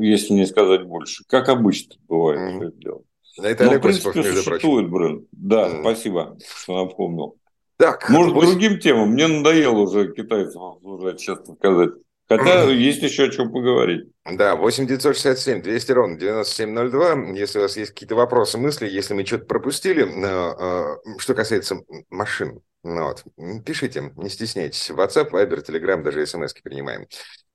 [0.02, 2.68] если не сказать больше, как обычно бывает mm-hmm.
[2.68, 3.02] это дело.
[3.42, 4.90] Это Но, в принципе, существует прочим.
[4.90, 5.24] бренд.
[5.32, 5.80] Да, mm-hmm.
[5.80, 7.38] спасибо, что напомнил.
[7.76, 8.50] Так, Может, 8...
[8.50, 9.10] другим темам.
[9.10, 11.90] Мне надоело уже китайцев обсуждать, честно сказать.
[12.28, 14.08] Хотя есть еще о чем поговорить.
[14.24, 17.32] Да, 8 967 200 ровно 9702.
[17.34, 21.80] Если у вас есть какие-то вопросы, мысли, если мы что-то пропустили, э, э, что касается
[22.10, 23.24] машин, ну вот,
[23.64, 24.90] пишите, не стесняйтесь.
[24.90, 27.06] WhatsApp, Viber, Telegram, даже смс принимаем.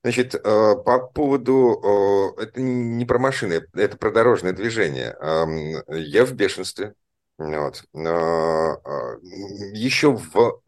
[0.03, 2.35] Значит, э, по поводу...
[2.37, 5.15] Это не про машины, это про дорожное движение.
[5.19, 6.93] Эм, я в бешенстве.
[7.39, 7.83] Вот.
[7.95, 8.75] А,
[9.73, 10.61] еще в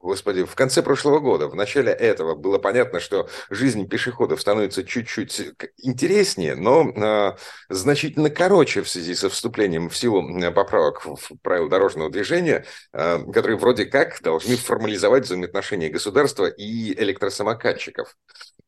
[0.00, 5.52] господи, в конце прошлого года, в начале этого было понятно, что жизнь пешеходов становится чуть-чуть
[5.78, 7.36] интереснее, но э,
[7.68, 13.58] значительно короче в связи со вступлением в силу поправок в правила дорожного движения, э, которые
[13.58, 18.16] вроде как должны формализовать взаимоотношения государства и электросамокатчиков.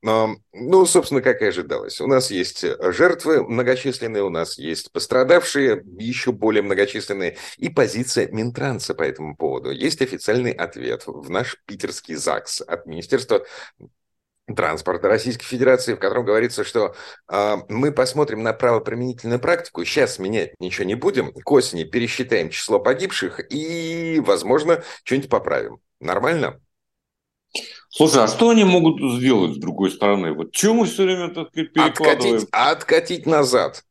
[0.03, 2.01] Ну, собственно, как и ожидалось.
[2.01, 8.95] У нас есть жертвы многочисленные, у нас есть пострадавшие, еще более многочисленные, и позиция Минтранса
[8.95, 9.71] по этому поводу.
[9.71, 13.45] Есть официальный ответ в наш питерский ЗАГС от Министерства
[14.55, 16.95] транспорта Российской Федерации, в котором говорится, что
[17.29, 22.81] э, мы посмотрим на правоприменительную практику, сейчас менять ничего не будем, к осени пересчитаем число
[22.81, 25.79] погибших и, возможно, что-нибудь поправим.
[26.01, 26.61] Нормально?
[27.89, 30.33] Слушай, а что они могут сделать с другой стороны?
[30.33, 32.37] Вот чем мы все время так перекладываем?
[32.37, 33.85] Откатить, откатить назад.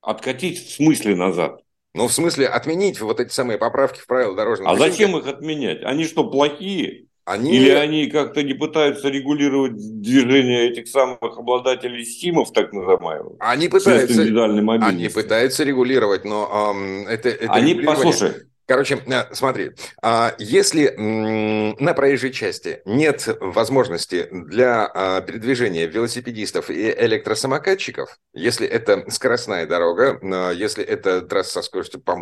[0.00, 1.60] Откатить в смысле назад?
[1.94, 4.90] Ну, в смысле, отменить вот эти самые поправки в правила дорожного а движения.
[4.90, 5.82] А зачем их отменять?
[5.84, 7.06] Они что, плохие?
[7.24, 7.54] Они...
[7.54, 13.34] Или они как-то не пытаются регулировать движение этих самых обладателей СИМов, так называемых?
[13.38, 18.32] Они пытаются, они пытаются регулировать, но эм, это, это Они, послушай,
[18.72, 26.90] Короче, э, смотри, а, если на проезжей части нет возможности для а, передвижения велосипедистов и
[26.90, 30.18] электросамокатчиков, если это скоростная дорога,
[30.54, 32.16] если это трасса со скоростью, по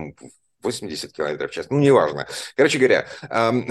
[0.64, 2.26] 80 км в час, ну, неважно.
[2.56, 3.06] Короче говоря,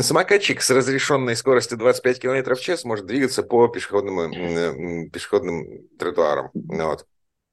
[0.01, 6.49] самокатчик с разрешенной скоростью 25 км в час может двигаться по пешеходным, пешеходным тротуарам.
[6.53, 7.05] Вот.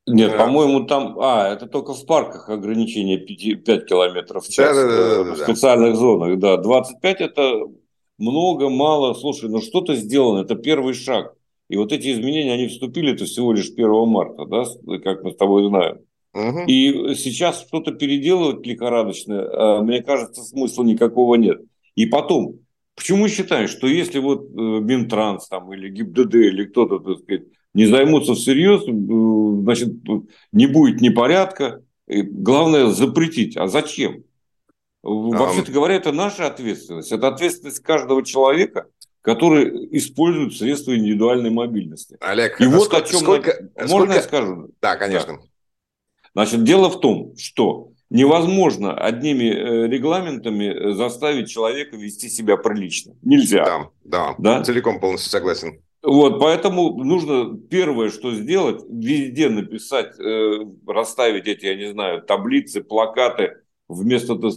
[0.06, 0.38] Нет, да.
[0.38, 1.18] по-моему, там...
[1.18, 4.76] А, это только в парках ограничение 5, 5 километров в час.
[4.76, 5.96] Да, да, да, да, в специальных да.
[5.96, 6.56] зонах, да.
[6.58, 7.60] 25 это
[8.18, 9.14] много, мало.
[9.14, 11.34] Слушай, ну что-то сделано, это первый шаг.
[11.68, 14.64] И вот эти изменения, они вступили это всего лишь 1 марта, да,
[14.98, 15.98] как мы с тобой знаем.
[16.34, 16.64] Угу.
[16.68, 21.62] И сейчас что-то переделывать лихорадочно, а, мне кажется, смысла никакого нет.
[21.94, 22.60] И потом,
[22.94, 27.44] почему считаешь, что если вот э, Минтранс там, или ГИБДД или кто-то, так сказать,
[27.76, 29.92] не займутся всерьез, э, значит,
[30.52, 31.82] не будет непорядка.
[32.08, 33.56] И главное запретить.
[33.56, 34.24] А зачем?
[35.02, 37.12] Вообще-то говоря, это наша ответственность.
[37.12, 38.86] Это ответственность каждого человека,
[39.20, 42.16] который использует средства индивидуальной мобильности.
[42.20, 44.14] Олег, и а вот сколько, о чем сколько, можно сколько...
[44.14, 44.70] я скажу?
[44.80, 45.34] Да, конечно.
[45.34, 45.38] Да.
[46.32, 53.14] Значит, дело в том, что невозможно одними э, регламентами заставить человека вести себя прилично.
[53.22, 53.64] Нельзя.
[53.64, 54.64] Да, да, да?
[54.64, 55.82] целиком полностью согласен.
[56.06, 62.80] Вот, поэтому нужно первое, что сделать, везде написать, э, расставить эти, я не знаю, таблицы,
[62.80, 63.56] плакаты,
[63.88, 64.52] вместо, так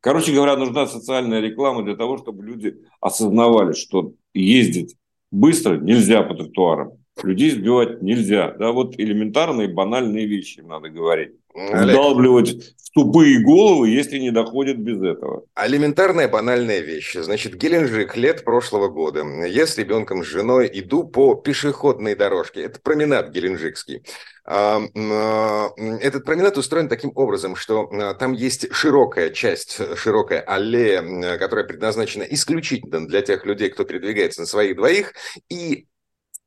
[0.00, 4.96] короче говоря, нужна социальная реклама для того, чтобы люди осознавали, что ездить
[5.30, 11.34] быстро нельзя по тротуарам, людей сбивать нельзя, да, вот элементарные банальные вещи надо говорить.
[11.54, 11.96] Олег.
[11.96, 15.44] вдалбливать в тупые головы, если не доходит без этого.
[15.60, 17.14] Элементарная банальная вещь.
[17.16, 19.24] Значит, Геленджик лет прошлого года.
[19.46, 22.62] Я с ребенком, с женой иду по пешеходной дорожке.
[22.62, 24.04] Это променад геленджикский.
[24.46, 25.68] А, а,
[26.00, 32.24] этот променад устроен таким образом, что а, там есть широкая часть, широкая аллея, которая предназначена
[32.24, 35.14] исключительно для тех людей, кто передвигается на своих двоих,
[35.48, 35.86] и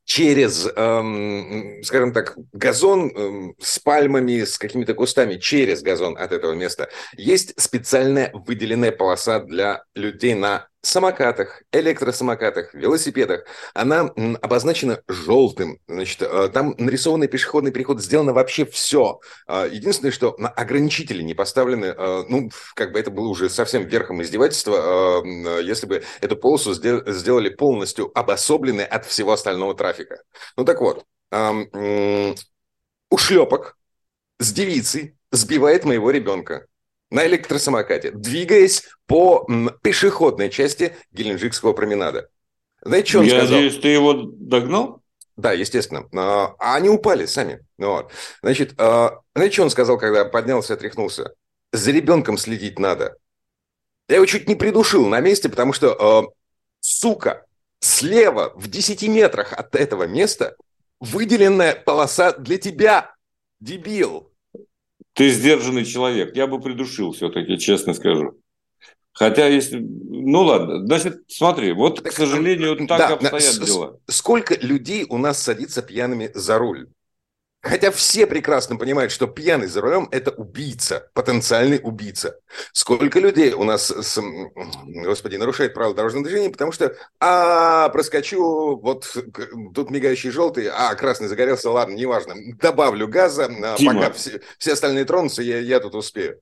[0.07, 6.53] через, эм, скажем так, газон эм, с пальмами, с какими-то кустами, через газон от этого
[6.53, 13.45] места, есть специальная выделенная полоса для людей на самокатах, электросамокатах, велосипедах.
[13.73, 15.79] Она обозначена желтым.
[15.87, 19.19] Значит, э, там нарисованный пешеходный переход, сделано вообще все.
[19.47, 24.21] Э, единственное, что ограничители не поставлены, э, ну, как бы это было уже совсем верхом
[24.21, 25.23] издевательства,
[25.61, 30.21] если бы эту полосу сделали полностью обособленной от всего остального трафика.
[30.55, 31.05] Ну так вот,
[33.09, 33.77] ушлепок
[34.39, 36.67] с девицей сбивает моего ребенка
[37.09, 39.47] на электросамокате, двигаясь по
[39.81, 42.29] пешеходной части Геленджикского променада.
[42.81, 43.55] Знаете, что он Я сказал?
[43.55, 45.01] надеюсь, ты его догнал?
[45.35, 46.07] Да, естественно.
[46.13, 47.63] А они упали сами.
[47.77, 48.11] Вот.
[48.41, 51.33] Значит, а, знаете, что он сказал, когда поднялся и отряхнулся?
[51.71, 53.17] За ребенком следить надо.
[54.09, 56.27] Я его чуть не придушил на месте, потому что, а,
[56.79, 57.45] сука,
[57.79, 60.55] слева в 10 метрах от этого места
[60.99, 63.13] выделенная полоса для тебя,
[63.59, 64.31] дебил.
[65.17, 66.35] Ты сдержанный человек.
[66.35, 68.39] Я бы придушил все-таки, честно скажу.
[69.13, 69.79] Хотя, если...
[69.79, 73.97] Ну ладно, значит, смотри, вот, к сожалению, так да, обстоят дела.
[74.05, 76.87] Сколько людей у нас садится пьяными за руль?
[77.61, 82.39] Хотя все прекрасно понимают, что пьяный за рулем– это убийца, потенциальный убийца.
[82.71, 84.21] Сколько людей у нас, с,
[84.85, 89.11] господи, нарушает правила дорожного движения, потому что, а, проскочу, вот
[89.73, 93.95] тут мигающий желтый, а, красный загорелся, ладно, неважно, добавлю газа, а, Дима.
[93.95, 96.39] пока все, все остальные тронутся, я, я тут успею.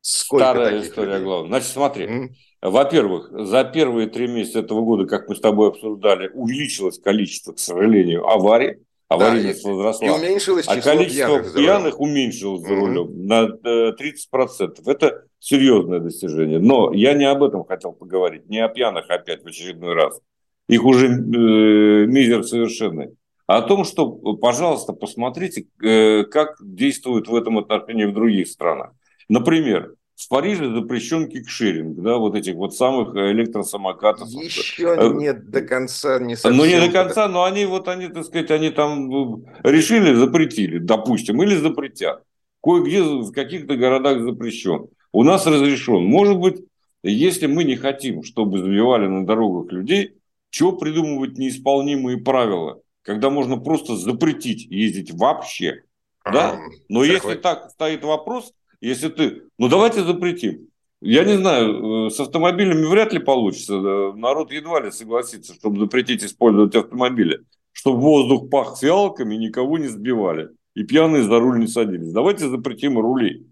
[0.00, 1.48] Сколько Старая история, главное.
[1.48, 2.28] Значит, смотри, mm?
[2.62, 7.58] во-первых, за первые три месяца этого года, как мы с тобой обсуждали, увеличилось количество, к
[7.58, 8.85] сожалению, аварий.
[9.08, 10.06] Аварийность да, возросла.
[10.06, 13.26] И уменьшилось а количество пьяных, пьяных уменьшилось за рулем mm-hmm.
[13.26, 14.74] на 30%.
[14.84, 16.58] Э, Это серьезное достижение.
[16.58, 20.20] Но я не об этом хотел поговорить, не о пьяных опять в очередной раз.
[20.68, 23.10] Их уже э, мизер совершенный.
[23.46, 28.90] А о том, что, пожалуйста, посмотрите, э, как действуют в этом отношении в других странах.
[29.28, 34.28] Например, в Париже запрещен кикшеринг, да, вот этих вот самых электросамокатов.
[34.28, 36.56] Еще э, нет до конца, не совсем.
[36.56, 40.78] Ну, не до конца, но они вот, они, так сказать, они там э, решили, запретили,
[40.78, 42.22] допустим, или запретят.
[42.62, 44.86] Кое-где в каких-то городах запрещен.
[45.12, 46.02] У нас разрешен.
[46.04, 46.64] Может быть,
[47.02, 50.16] если мы не хотим, чтобы сбивали на дорогах людей,
[50.50, 55.82] чего придумывать неисполнимые правила, когда можно просто запретить ездить вообще.
[56.24, 56.58] Да?
[56.88, 59.42] Но если так стоит вопрос, если ты...
[59.58, 60.68] Ну, давайте запретим.
[61.00, 63.74] Я не знаю, э, с автомобилями вряд ли получится.
[64.14, 67.40] Народ едва ли согласится, чтобы запретить использовать автомобили.
[67.72, 70.50] Чтобы воздух пах фиалками, никого не сбивали.
[70.74, 72.12] И пьяные за руль не садились.
[72.12, 73.46] Давайте запретим рули.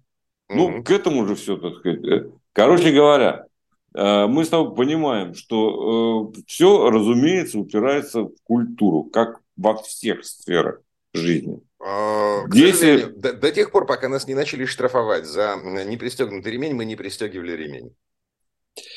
[0.49, 0.83] Ну, mm-hmm.
[0.83, 2.05] к этому же все, так сказать.
[2.05, 3.47] Э, короче говоря,
[3.95, 10.81] э, мы с тобой понимаем, что все, разумеется, упирается в культуру, как во всех сферах
[11.13, 11.61] жизни.
[11.87, 13.03] А, Если...
[13.03, 17.53] до, до тех пор, пока нас не начали штрафовать за непристегнутый ремень, мы не пристегивали
[17.53, 17.95] ремень.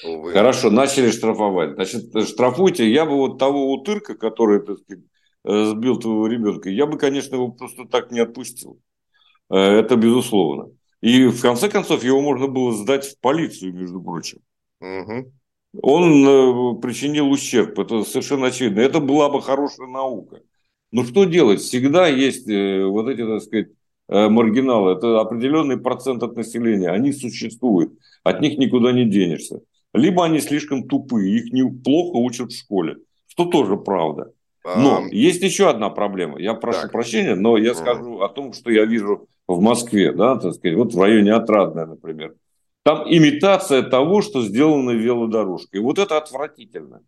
[0.06, 0.32] Увы.
[0.32, 1.73] Хорошо, начали штрафовать.
[1.73, 2.89] Значит, штрафуйте.
[2.89, 5.04] Я бы вот того утырка, который, так сказать,
[5.43, 8.80] э, сбил твоего ребенка, я бы, конечно, его просто так не отпустил.
[9.50, 10.71] Э, это безусловно.
[11.02, 14.39] И в конце концов его можно было сдать в полицию, между прочим.
[14.80, 15.34] Угу.
[15.82, 18.80] Он э, причинил ущерб, это совершенно очевидно.
[18.80, 20.39] Это была бы хорошая наука.
[20.91, 21.62] Но что делать?
[21.62, 23.67] Всегда есть э, вот эти, так сказать,
[24.08, 24.93] э, маргиналы.
[24.93, 26.89] Это определенный процент от населения.
[26.89, 27.93] Они существуют.
[28.23, 29.62] От них никуда не денешься.
[29.93, 32.97] Либо они слишком тупые, их неплохо учат в школе.
[33.28, 34.32] Что тоже правда.
[34.63, 35.08] Но а...
[35.12, 36.39] есть еще одна проблема.
[36.39, 36.91] Я прошу так.
[36.91, 40.93] прощения, но я скажу о том, что я вижу в Москве, да, так сказать, вот
[40.93, 42.36] в районе Отрадная, например.
[42.84, 45.82] Там имитация того, что сделано велодорожкой.
[45.82, 47.02] Вот это отвратительно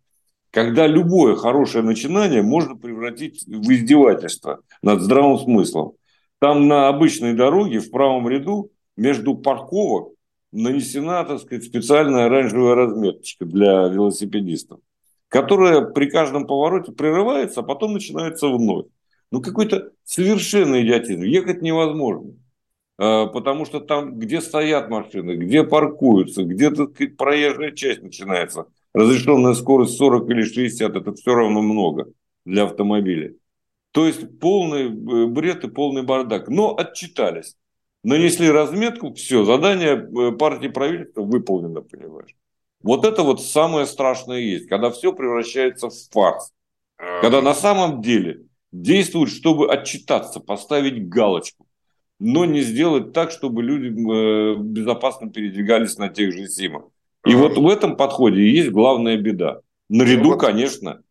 [0.50, 5.92] когда любое хорошее начинание можно превратить в издевательство над здравым смыслом.
[6.40, 10.14] Там на обычной дороге в правом ряду между парковок
[10.52, 14.80] нанесена, так сказать, специальная оранжевая разметочка для велосипедистов,
[15.28, 18.86] которая при каждом повороте прерывается, а потом начинается вновь.
[19.30, 21.22] Ну, какой-то совершенный идиотизм.
[21.22, 22.32] Ехать невозможно.
[22.98, 29.54] А, потому что там, где стоят машины, где паркуются, где, так проезжая часть начинается– разрешенная
[29.54, 32.06] скорость 40 или 60, это все равно много
[32.44, 33.34] для автомобиля.
[33.92, 36.48] То есть полный э, бред и полный бардак.
[36.48, 37.56] Но отчитались.
[38.02, 42.34] Нанесли разметку, все, задание э, партии правительства выполнено, понимаешь.
[42.82, 46.52] Вот это вот самое страшное есть, когда все превращается в фарс.
[46.96, 51.66] Когда на самом деле действуют, чтобы отчитаться, поставить галочку,
[52.18, 56.84] но не сделать так, чтобы люди э, безопасно передвигались на тех же зимах.
[57.26, 59.60] И вот в этом подходе и есть главная беда.
[59.88, 61.02] Наряду, вот, конечно,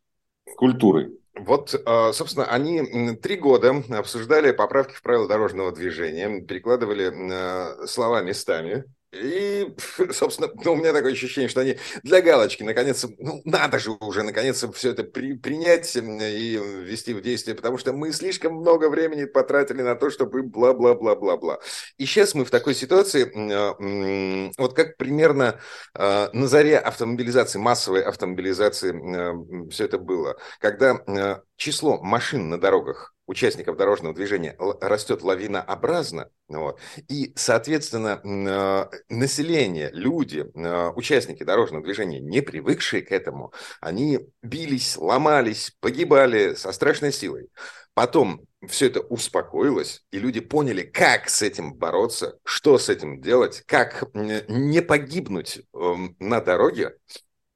[0.49, 1.11] с культурой.
[1.35, 8.21] Вот, а, собственно, они три года обсуждали поправки в правила дорожного движения, перекладывали а, слова
[8.21, 9.75] местами, и,
[10.11, 14.23] собственно, ну, у меня такое ощущение, что они для галочки, наконец, ну, надо же уже,
[14.23, 19.25] наконец, все это при, принять и ввести в действие, потому что мы слишком много времени
[19.25, 21.59] потратили на то, чтобы бла-бла-бла-бла-бла.
[21.97, 25.59] И сейчас мы в такой ситуации, а, вот как примерно
[25.93, 30.99] а, на заре автомобилизации, массовой автомобилизации а, все это было, когда
[31.57, 40.45] число машин на дорогах участников дорожного движения растет лавинообразно, вот, и, соответственно, а, население, люди,
[40.55, 47.49] а, участники дорожного движения, не привыкшие к этому, они бились, ломались, погибали со страшной силой.
[47.93, 53.61] Потом все это успокоилось, и люди поняли, как с этим бороться, что с этим делать,
[53.67, 56.95] как не погибнуть эм, на дороге,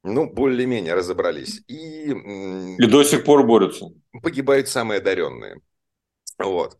[0.04, 1.62] ну, более-менее разобрались.
[1.66, 3.86] И, и до сих пор борются.
[4.22, 5.60] Погибают самые одаренные.
[6.38, 6.76] Вот.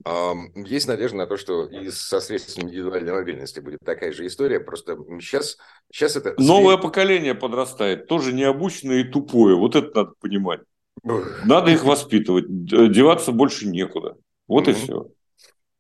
[0.55, 4.61] Есть надежда на то, что и со средствами индивидуальной мобильности будет такая же история.
[4.61, 5.57] Просто сейчас,
[5.93, 6.35] сейчас это...
[6.39, 9.57] Новое поколение подрастает, тоже необученное и тупое.
[9.57, 10.61] Вот это надо понимать.
[11.03, 12.47] Надо их воспитывать.
[12.49, 14.17] Деваться больше некуда.
[14.47, 14.71] Вот mm-hmm.
[14.71, 15.07] и все.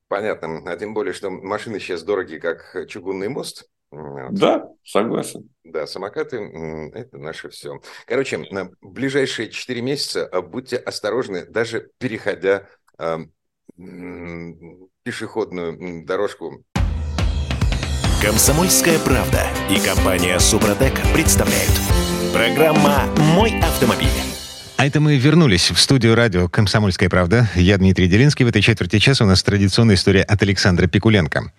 [0.08, 0.62] Понятно.
[0.64, 3.68] А тем более, что машины сейчас дорогие, как чугунный мост.
[3.90, 4.34] Вот.
[4.34, 5.48] Да, согласен.
[5.62, 6.38] Да, самокаты–
[6.94, 7.80] это наше все.
[8.06, 12.68] Короче, на ближайшие 4 месяца а, будьте осторожны, даже переходя
[15.02, 16.64] пешеходную дорожку
[18.22, 21.72] Комсомольская правда и компания Супротек представляют.
[22.32, 23.04] Программа
[23.34, 24.33] «Мой автомобиль».
[24.76, 27.48] А это мы вернулись в студию радио «Комсомольская правда».
[27.54, 28.44] Я Дмитрий Делинский.
[28.44, 31.52] В этой четверти часа у нас традиционная история от Александра Пикуленко.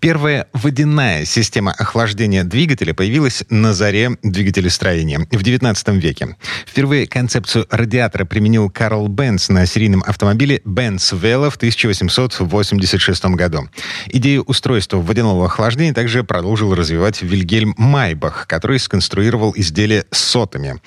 [0.00, 6.36] Первая водяная система охлаждения двигателя появилась на заре двигателестроения в XIX веке.
[6.66, 13.68] Впервые концепцию радиатора применил Карл Бенц на серийном автомобиле Benz Velo в 1886 году.
[14.06, 20.80] Идею устройства водяного охлаждения также продолжил развивать Вильгельм Майбах, который сконструировал изделие сотами.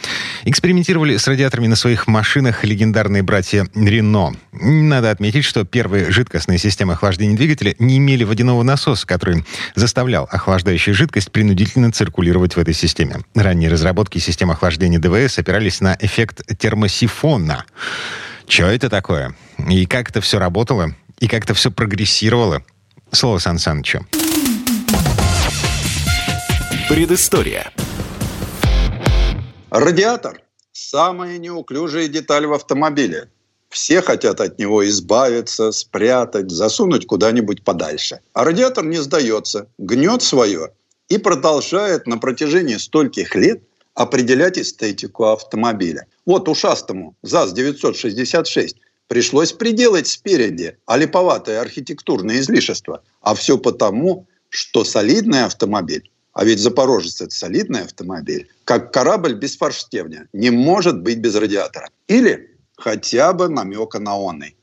[0.43, 4.33] Экспериментировали с радиаторами на своих машинах легендарные братья Рено.
[4.51, 9.45] Надо отметить, что первые жидкостные системы охлаждения двигателя не имели водяного насоса, который
[9.75, 13.21] заставлял охлаждающую жидкость принудительно циркулировать в этой системе.
[13.35, 17.65] Ранние разработки систем охлаждения ДВС опирались на эффект термосифона.
[18.47, 19.35] Что это такое?
[19.67, 20.95] И как это все работало?
[21.19, 22.63] И как это все прогрессировало?
[23.11, 24.05] Слово Сан Санычу.
[26.89, 27.71] Предыстория.
[29.69, 30.37] Радиатор
[30.79, 33.31] Самая неуклюжая деталь в автомобиле.
[33.67, 38.19] Все хотят от него избавиться, спрятать, засунуть куда-нибудь подальше.
[38.33, 40.69] А радиатор не сдается, гнет свое
[41.09, 43.63] и продолжает на протяжении стольких лет
[43.95, 46.05] определять эстетику автомобиля.
[46.27, 48.75] Вот ушастому ЗАЗ-966
[49.07, 53.03] пришлось приделать спереди олиповатое архитектурное излишество.
[53.21, 59.57] А все потому, что солидный автомобиль а ведь «Запорожец»— это солидный автомобиль, как корабль без
[59.57, 61.89] форштевня, не может быть без радиатора.
[62.07, 64.55] Или хотя бы намека на онный.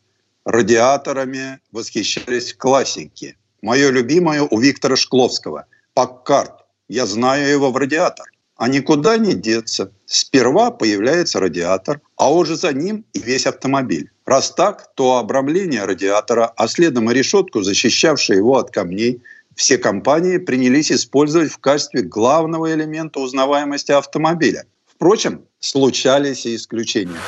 [0.44, 3.36] Радиаторами восхищались классики.
[3.60, 6.64] Мое любимое у Виктора Шкловского– «Паккарт».
[6.88, 8.26] Я знаю его в радиатор.
[8.56, 9.90] А никуда не деться.
[10.06, 14.12] Сперва появляется радиатор, а уже за ним и весь автомобиль.
[14.26, 19.22] Раз так, то обрамление радиатора, а следом и решетку, защищавшую его от камней–
[19.56, 24.66] все компании принялись использовать в качестве главного элемента узнаваемости автомобиля.
[24.86, 27.20] Впрочем, случались и исключения.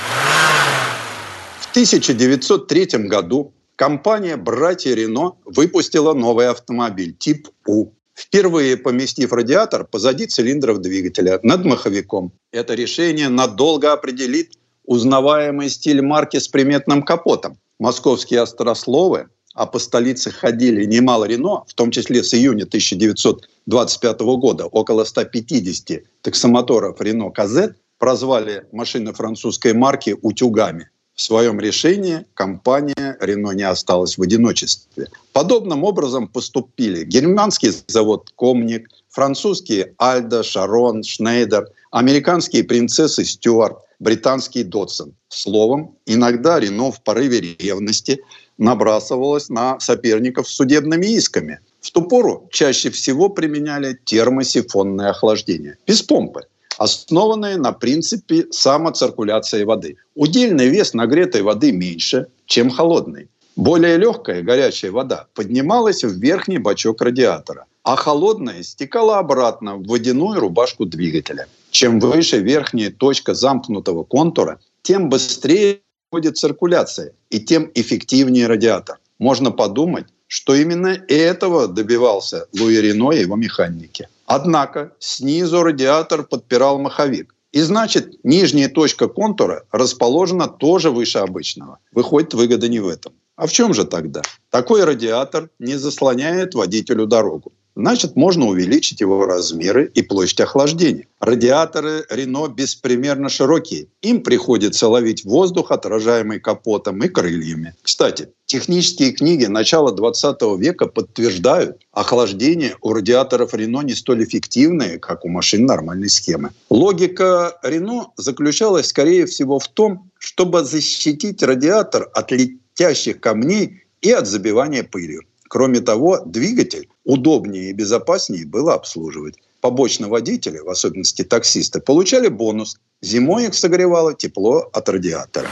[1.61, 10.27] В 1903 году компания «Братья Рено» выпустила новый автомобиль тип У, впервые поместив радиатор позади
[10.27, 12.33] цилиндров двигателя над маховиком.
[12.51, 14.53] Это решение надолго определит
[14.85, 17.59] узнаваемый стиль марки с приметным капотом.
[17.79, 24.67] Московские острословы а по столице ходили немало Рено, в том числе с июня 1925 года,
[24.67, 30.91] около 150 таксомоторов Рено Казет прозвали машины французской марки «утюгами».
[31.15, 35.09] В своем решении компания Рено не осталась в одиночестве.
[35.33, 45.15] Подобным образом поступили германский завод «Комник», французские «Альда», «Шарон», «Шнейдер», американские «Принцессы Стюарт», британский «Дотсон».
[45.29, 48.21] Словом, иногда Рено в порыве ревности–
[48.59, 51.61] набрасывалась на соперников с судебными исками.
[51.81, 56.43] В ту пору чаще всего применяли термосифонное охлаждение без помпы,
[56.79, 59.97] основанное на принципе самоциркуляции воды.
[60.15, 63.29] Удельный вес нагретой воды меньше, чем холодный.
[63.57, 70.41] Более легкая горячая вода поднималась в верхний бачок радиатора, а холодная стекала обратно в водяную
[70.41, 71.47] рубашку двигателя.
[71.71, 75.81] Чем выше верхняя точка замкнутого контура, тем быстрее
[76.11, 78.99] происходит циркуляция, и тем эффективнее радиатор.
[79.19, 84.09] Можно подумать, что именно этого добивался Луи Рено и его механики.
[84.27, 87.35] Однако снизу радиатор подпирал маховик.
[87.53, 91.79] И значит, нижняя точка контура расположена тоже выше обычного.
[91.93, 93.13] Выходит, выгода не в этом.
[93.37, 94.23] А в чем же тогда?
[94.51, 101.07] Такой радиатор не заслоняет водителю дорогу значит, можно увеличить его размеры и площадь охлаждения.
[101.21, 103.87] Радиаторы Рено беспримерно широкие.
[104.03, 107.75] Им приходится ловить воздух, отражаемый капотом и крыльями.
[107.83, 115.25] Кстати, технические книги начала 20 века подтверждают, охлаждение у радиаторов Рено не столь эффективное, как
[115.25, 116.51] у машин нормальной схемы.
[116.71, 124.27] Логика Рено заключалась, скорее всего, в том, чтобы защитить радиатор от летящих камней и от
[124.27, 125.23] забивания пылью.
[125.49, 129.37] Кроме того, двигатель удобнее и безопаснее было обслуживать.
[129.61, 132.79] Побочно водители, в особенности таксисты, получали бонус.
[133.03, 135.49] Зимой их согревало тепло от радиатора.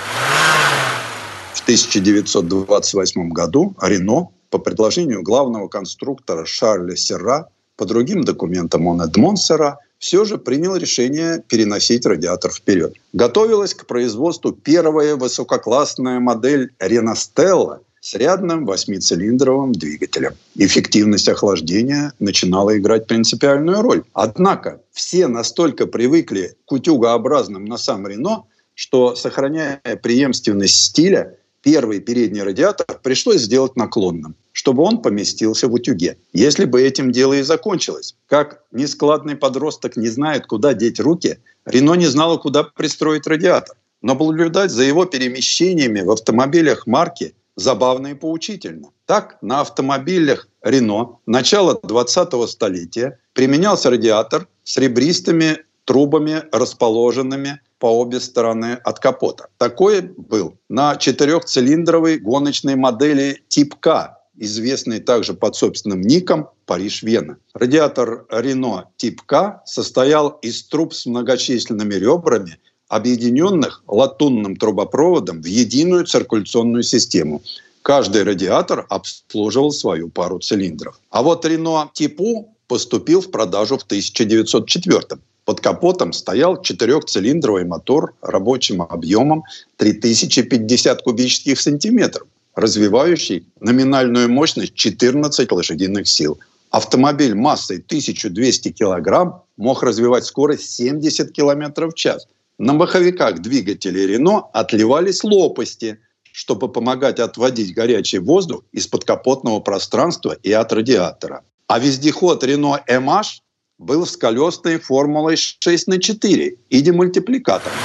[1.55, 9.37] В 1928 году Рено по предложению главного конструктора Шарля Серра, по другим документам он Эдмон
[9.37, 12.95] Серра, все же принял решение переносить радиатор вперед.
[13.13, 20.35] Готовилась к производству первая высококлассная модель Реностелла– с рядным восьмицилиндровым двигателем.
[20.57, 24.03] Эффективность охлаждения начинала играть принципиальную роль.
[24.13, 28.45] Однако все настолько привыкли к утюгообразным носам Рено,
[28.75, 36.19] что, сохраняя преемственность стиля, первый передний радиатор пришлось сделать наклонным, чтобы он поместился в утюге.
[36.35, 38.17] Если бы этим дело и закончилось.
[38.29, 43.75] Как нескладный подросток не знает, куда деть руки, Рено не знала, куда пристроить радиатор.
[44.03, 48.91] Но наблюдать за его перемещениями в автомобилях марки забавно и поучительно.
[49.07, 58.21] Так, на автомобилях Рено начала 20-го столетия применялся радиатор с ребристыми трубами, расположенными по обе
[58.21, 59.49] стороны от капота.
[59.59, 67.37] Такой был на четырехцилиндровой гоночной модели тип К, известный также под собственным ником Париж-Вена.
[67.53, 72.59] Радиатор Рено тип К состоял из труб с многочисленными ребрами,
[72.95, 77.43] объединенных латунным трубопроводом в единую циркуляционную систему.
[77.83, 81.01] Каждый радиатор обслуживал свою пару цилиндров.
[81.11, 88.81] А вот Рено типу поступил в продажу в 1904 под капотом стоял четырехцилиндровый мотор рабочим
[88.83, 89.43] объемом
[89.77, 96.39] 3050 кубических сантиметров, развивающий номинальную мощность 14 лошадиных сил.
[96.71, 102.27] Автомобиль массой 1200 килограмм мог развивать скорость 70 километров в час.
[102.59, 105.99] На маховиках двигателей Рено отливались лопасти,
[106.31, 111.43] чтобы помогать отводить горячий воздух из подкапотного пространства и от радиатора.
[111.67, 113.41] А вездеход Рено MH
[113.79, 117.77] был с колесной формулой 6 на 4 и демультипликатором.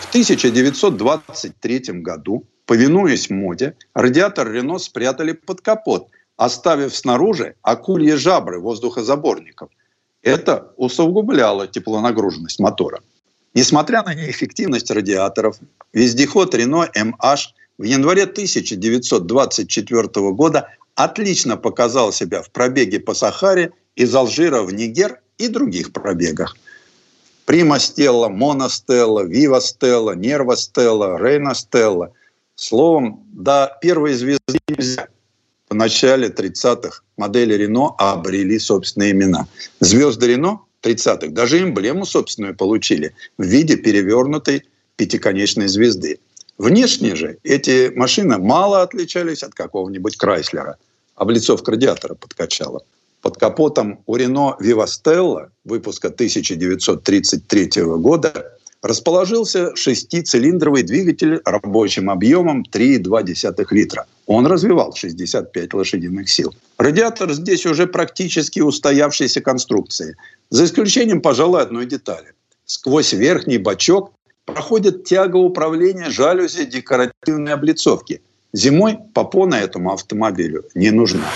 [0.00, 9.68] В 1923 году, повинуясь моде, радиатор Рено спрятали под капот, оставив снаружи акульи жабры воздухозаборников.
[10.22, 13.02] Это усугубляло теплонагруженность мотора.
[13.54, 15.58] Несмотря на неэффективность радиаторов,
[15.92, 17.38] вездеход Рено MH
[17.78, 25.20] в январе 1924 года отлично показал себя в пробеге по Сахаре из Алжира в Нигер
[25.38, 26.56] и других пробегах.
[27.44, 32.12] Прима Стелла, Мона Стелла, Вива Стелла, Нерва Стелла, Рейна Стелла.
[32.56, 35.08] Словом, до первой звезды нельзя.
[35.68, 39.46] В начале 30-х модели Рено обрели собственные имена.
[39.80, 44.64] Звезды Рено 30-х даже эмблему собственную получили в виде перевернутой
[44.96, 46.18] пятиконечной звезды.
[46.58, 50.76] Внешне же эти машины мало отличались от какого-нибудь Крайслера.
[51.16, 52.82] Облицовка радиатора подкачала.
[53.22, 64.06] Под капотом у Рено Вивастелла выпуска 1933 года расположился шестицилиндровый двигатель рабочим объемом 3,2 литра.
[64.26, 66.54] Он развивал 65 лошадиных сил.
[66.78, 70.16] Радиатор здесь уже практически устоявшейся конструкции,
[70.50, 72.32] за исключением, пожалуй, одной детали.
[72.64, 74.12] Сквозь верхний бачок
[74.46, 78.22] проходит тяга управления жалюзи декоративной облицовки.
[78.52, 81.28] Зимой попона этому автомобилю не нужна.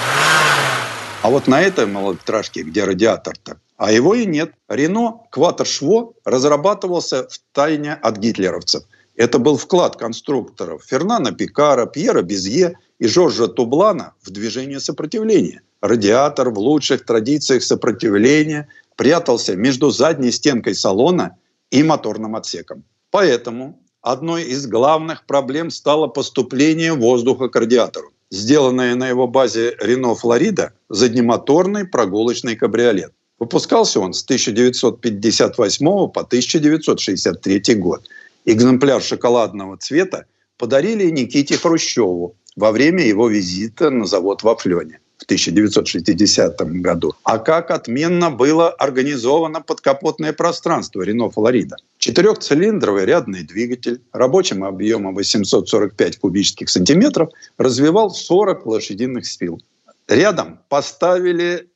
[1.23, 4.53] А вот на этой малолитражке, где радиатор-то, а его и нет.
[4.69, 8.85] Рено Кватер-Шво разрабатывался в тайне от гитлеровцев.
[9.19, 15.61] Это был вклад конструкторов Фернана Пикара, Пьера Безье и Жоржа Тублана в движение сопротивления.
[15.83, 21.37] Радиатор в лучших традициях сопротивления прятался между задней стенкой салона
[21.71, 22.85] и моторным отсеком.
[23.11, 30.15] Поэтому одной из главных проблем стало поступление воздуха к радиатору сделанная на его базе Рено
[30.15, 33.13] Флорида, заднемоторный прогулочный кабриолет.
[33.39, 38.09] Выпускался он с 1958 по 1963 год.
[38.45, 40.27] Экземпляр шоколадного цвета
[40.57, 47.15] подарили Никите Хрущеву во время его визита на завод во Флене в 1960 году.
[47.25, 51.77] А как отменно было организовано подкапотное пространство Рено Флорида.
[51.99, 59.61] Четырехцилиндровый рядный двигатель рабочим объемом 845 кубических сантиметров развивал 40 лошадиных сил.
[60.07, 61.69] Рядом поставили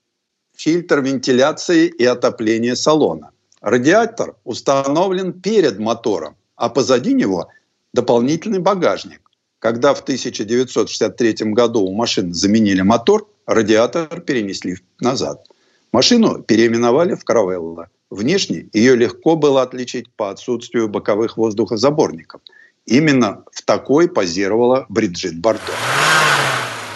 [0.56, 3.30] фильтр вентиляции и отопления салона.
[3.60, 7.48] Радиатор установлен перед мотором, а позади него
[7.92, 9.20] дополнительный багажник.
[9.58, 15.44] Когда в 1963 году у машины заменили мотор, радиатор перенесли назад.
[15.92, 17.88] Машину переименовали в «Каравелла».
[18.10, 22.40] Внешне ее легко было отличить по отсутствию боковых воздухозаборников.
[22.86, 25.72] Именно в такой позировала Бриджит Бардо.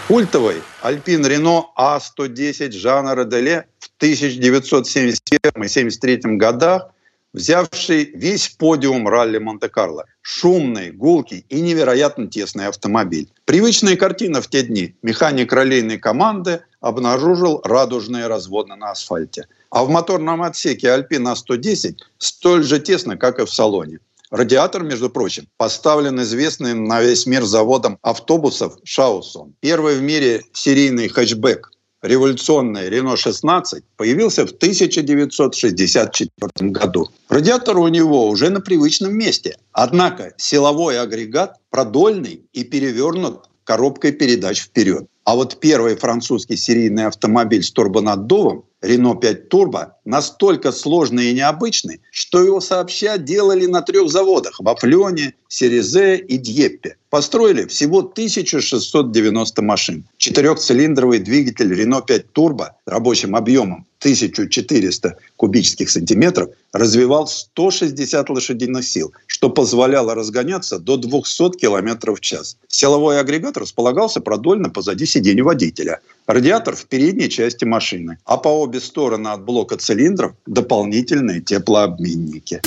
[0.06, 6.92] Культовый Альпин Рено А110 Жана Роделе в 1971-1973 годах
[7.36, 10.06] взявший весь подиум ралли Монте-Карло.
[10.22, 13.28] Шумный, гулкий и невероятно тесный автомобиль.
[13.44, 14.94] Привычная картина в те дни.
[15.02, 19.46] Механик раллийной команды обнаружил радужные разводы на асфальте.
[19.70, 23.98] А в моторном отсеке Альпина 110 столь же тесно, как и в салоне.
[24.30, 29.54] Радиатор, между прочим, поставлен известным на весь мир заводом автобусов Шаусон.
[29.60, 31.70] Первый в мире серийный хэтчбэк
[32.02, 37.10] революционный Рено-16 появился в 1964 году.
[37.28, 39.56] Радиатор у него уже на привычном месте.
[39.72, 45.08] Однако силовой агрегат продольный и перевернут коробкой передач вперед.
[45.26, 52.00] А вот первый французский серийный автомобиль с турбонаддувом Рено 5 Turbo настолько сложный и необычный,
[52.12, 56.96] что его сообща делали на трех заводах– во Флёне, Серезе и Дьеппе.
[57.10, 60.04] Построили всего 1690 машин.
[60.16, 69.50] Четырехцилиндровый двигатель Рено 5 Turbo рабочим объемом 1400 кубических сантиметров развивал 160 лошадиных сил, что
[69.50, 72.56] позволяло разгоняться до 200 км в час.
[72.68, 78.80] Силовой агрегат располагался продольно позади сиденья водителя, радиатор в передней части машины, а по обе
[78.80, 82.60] стороны от блока цилиндров дополнительные теплообменники.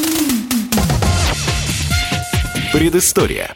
[2.73, 3.55] Предыстория.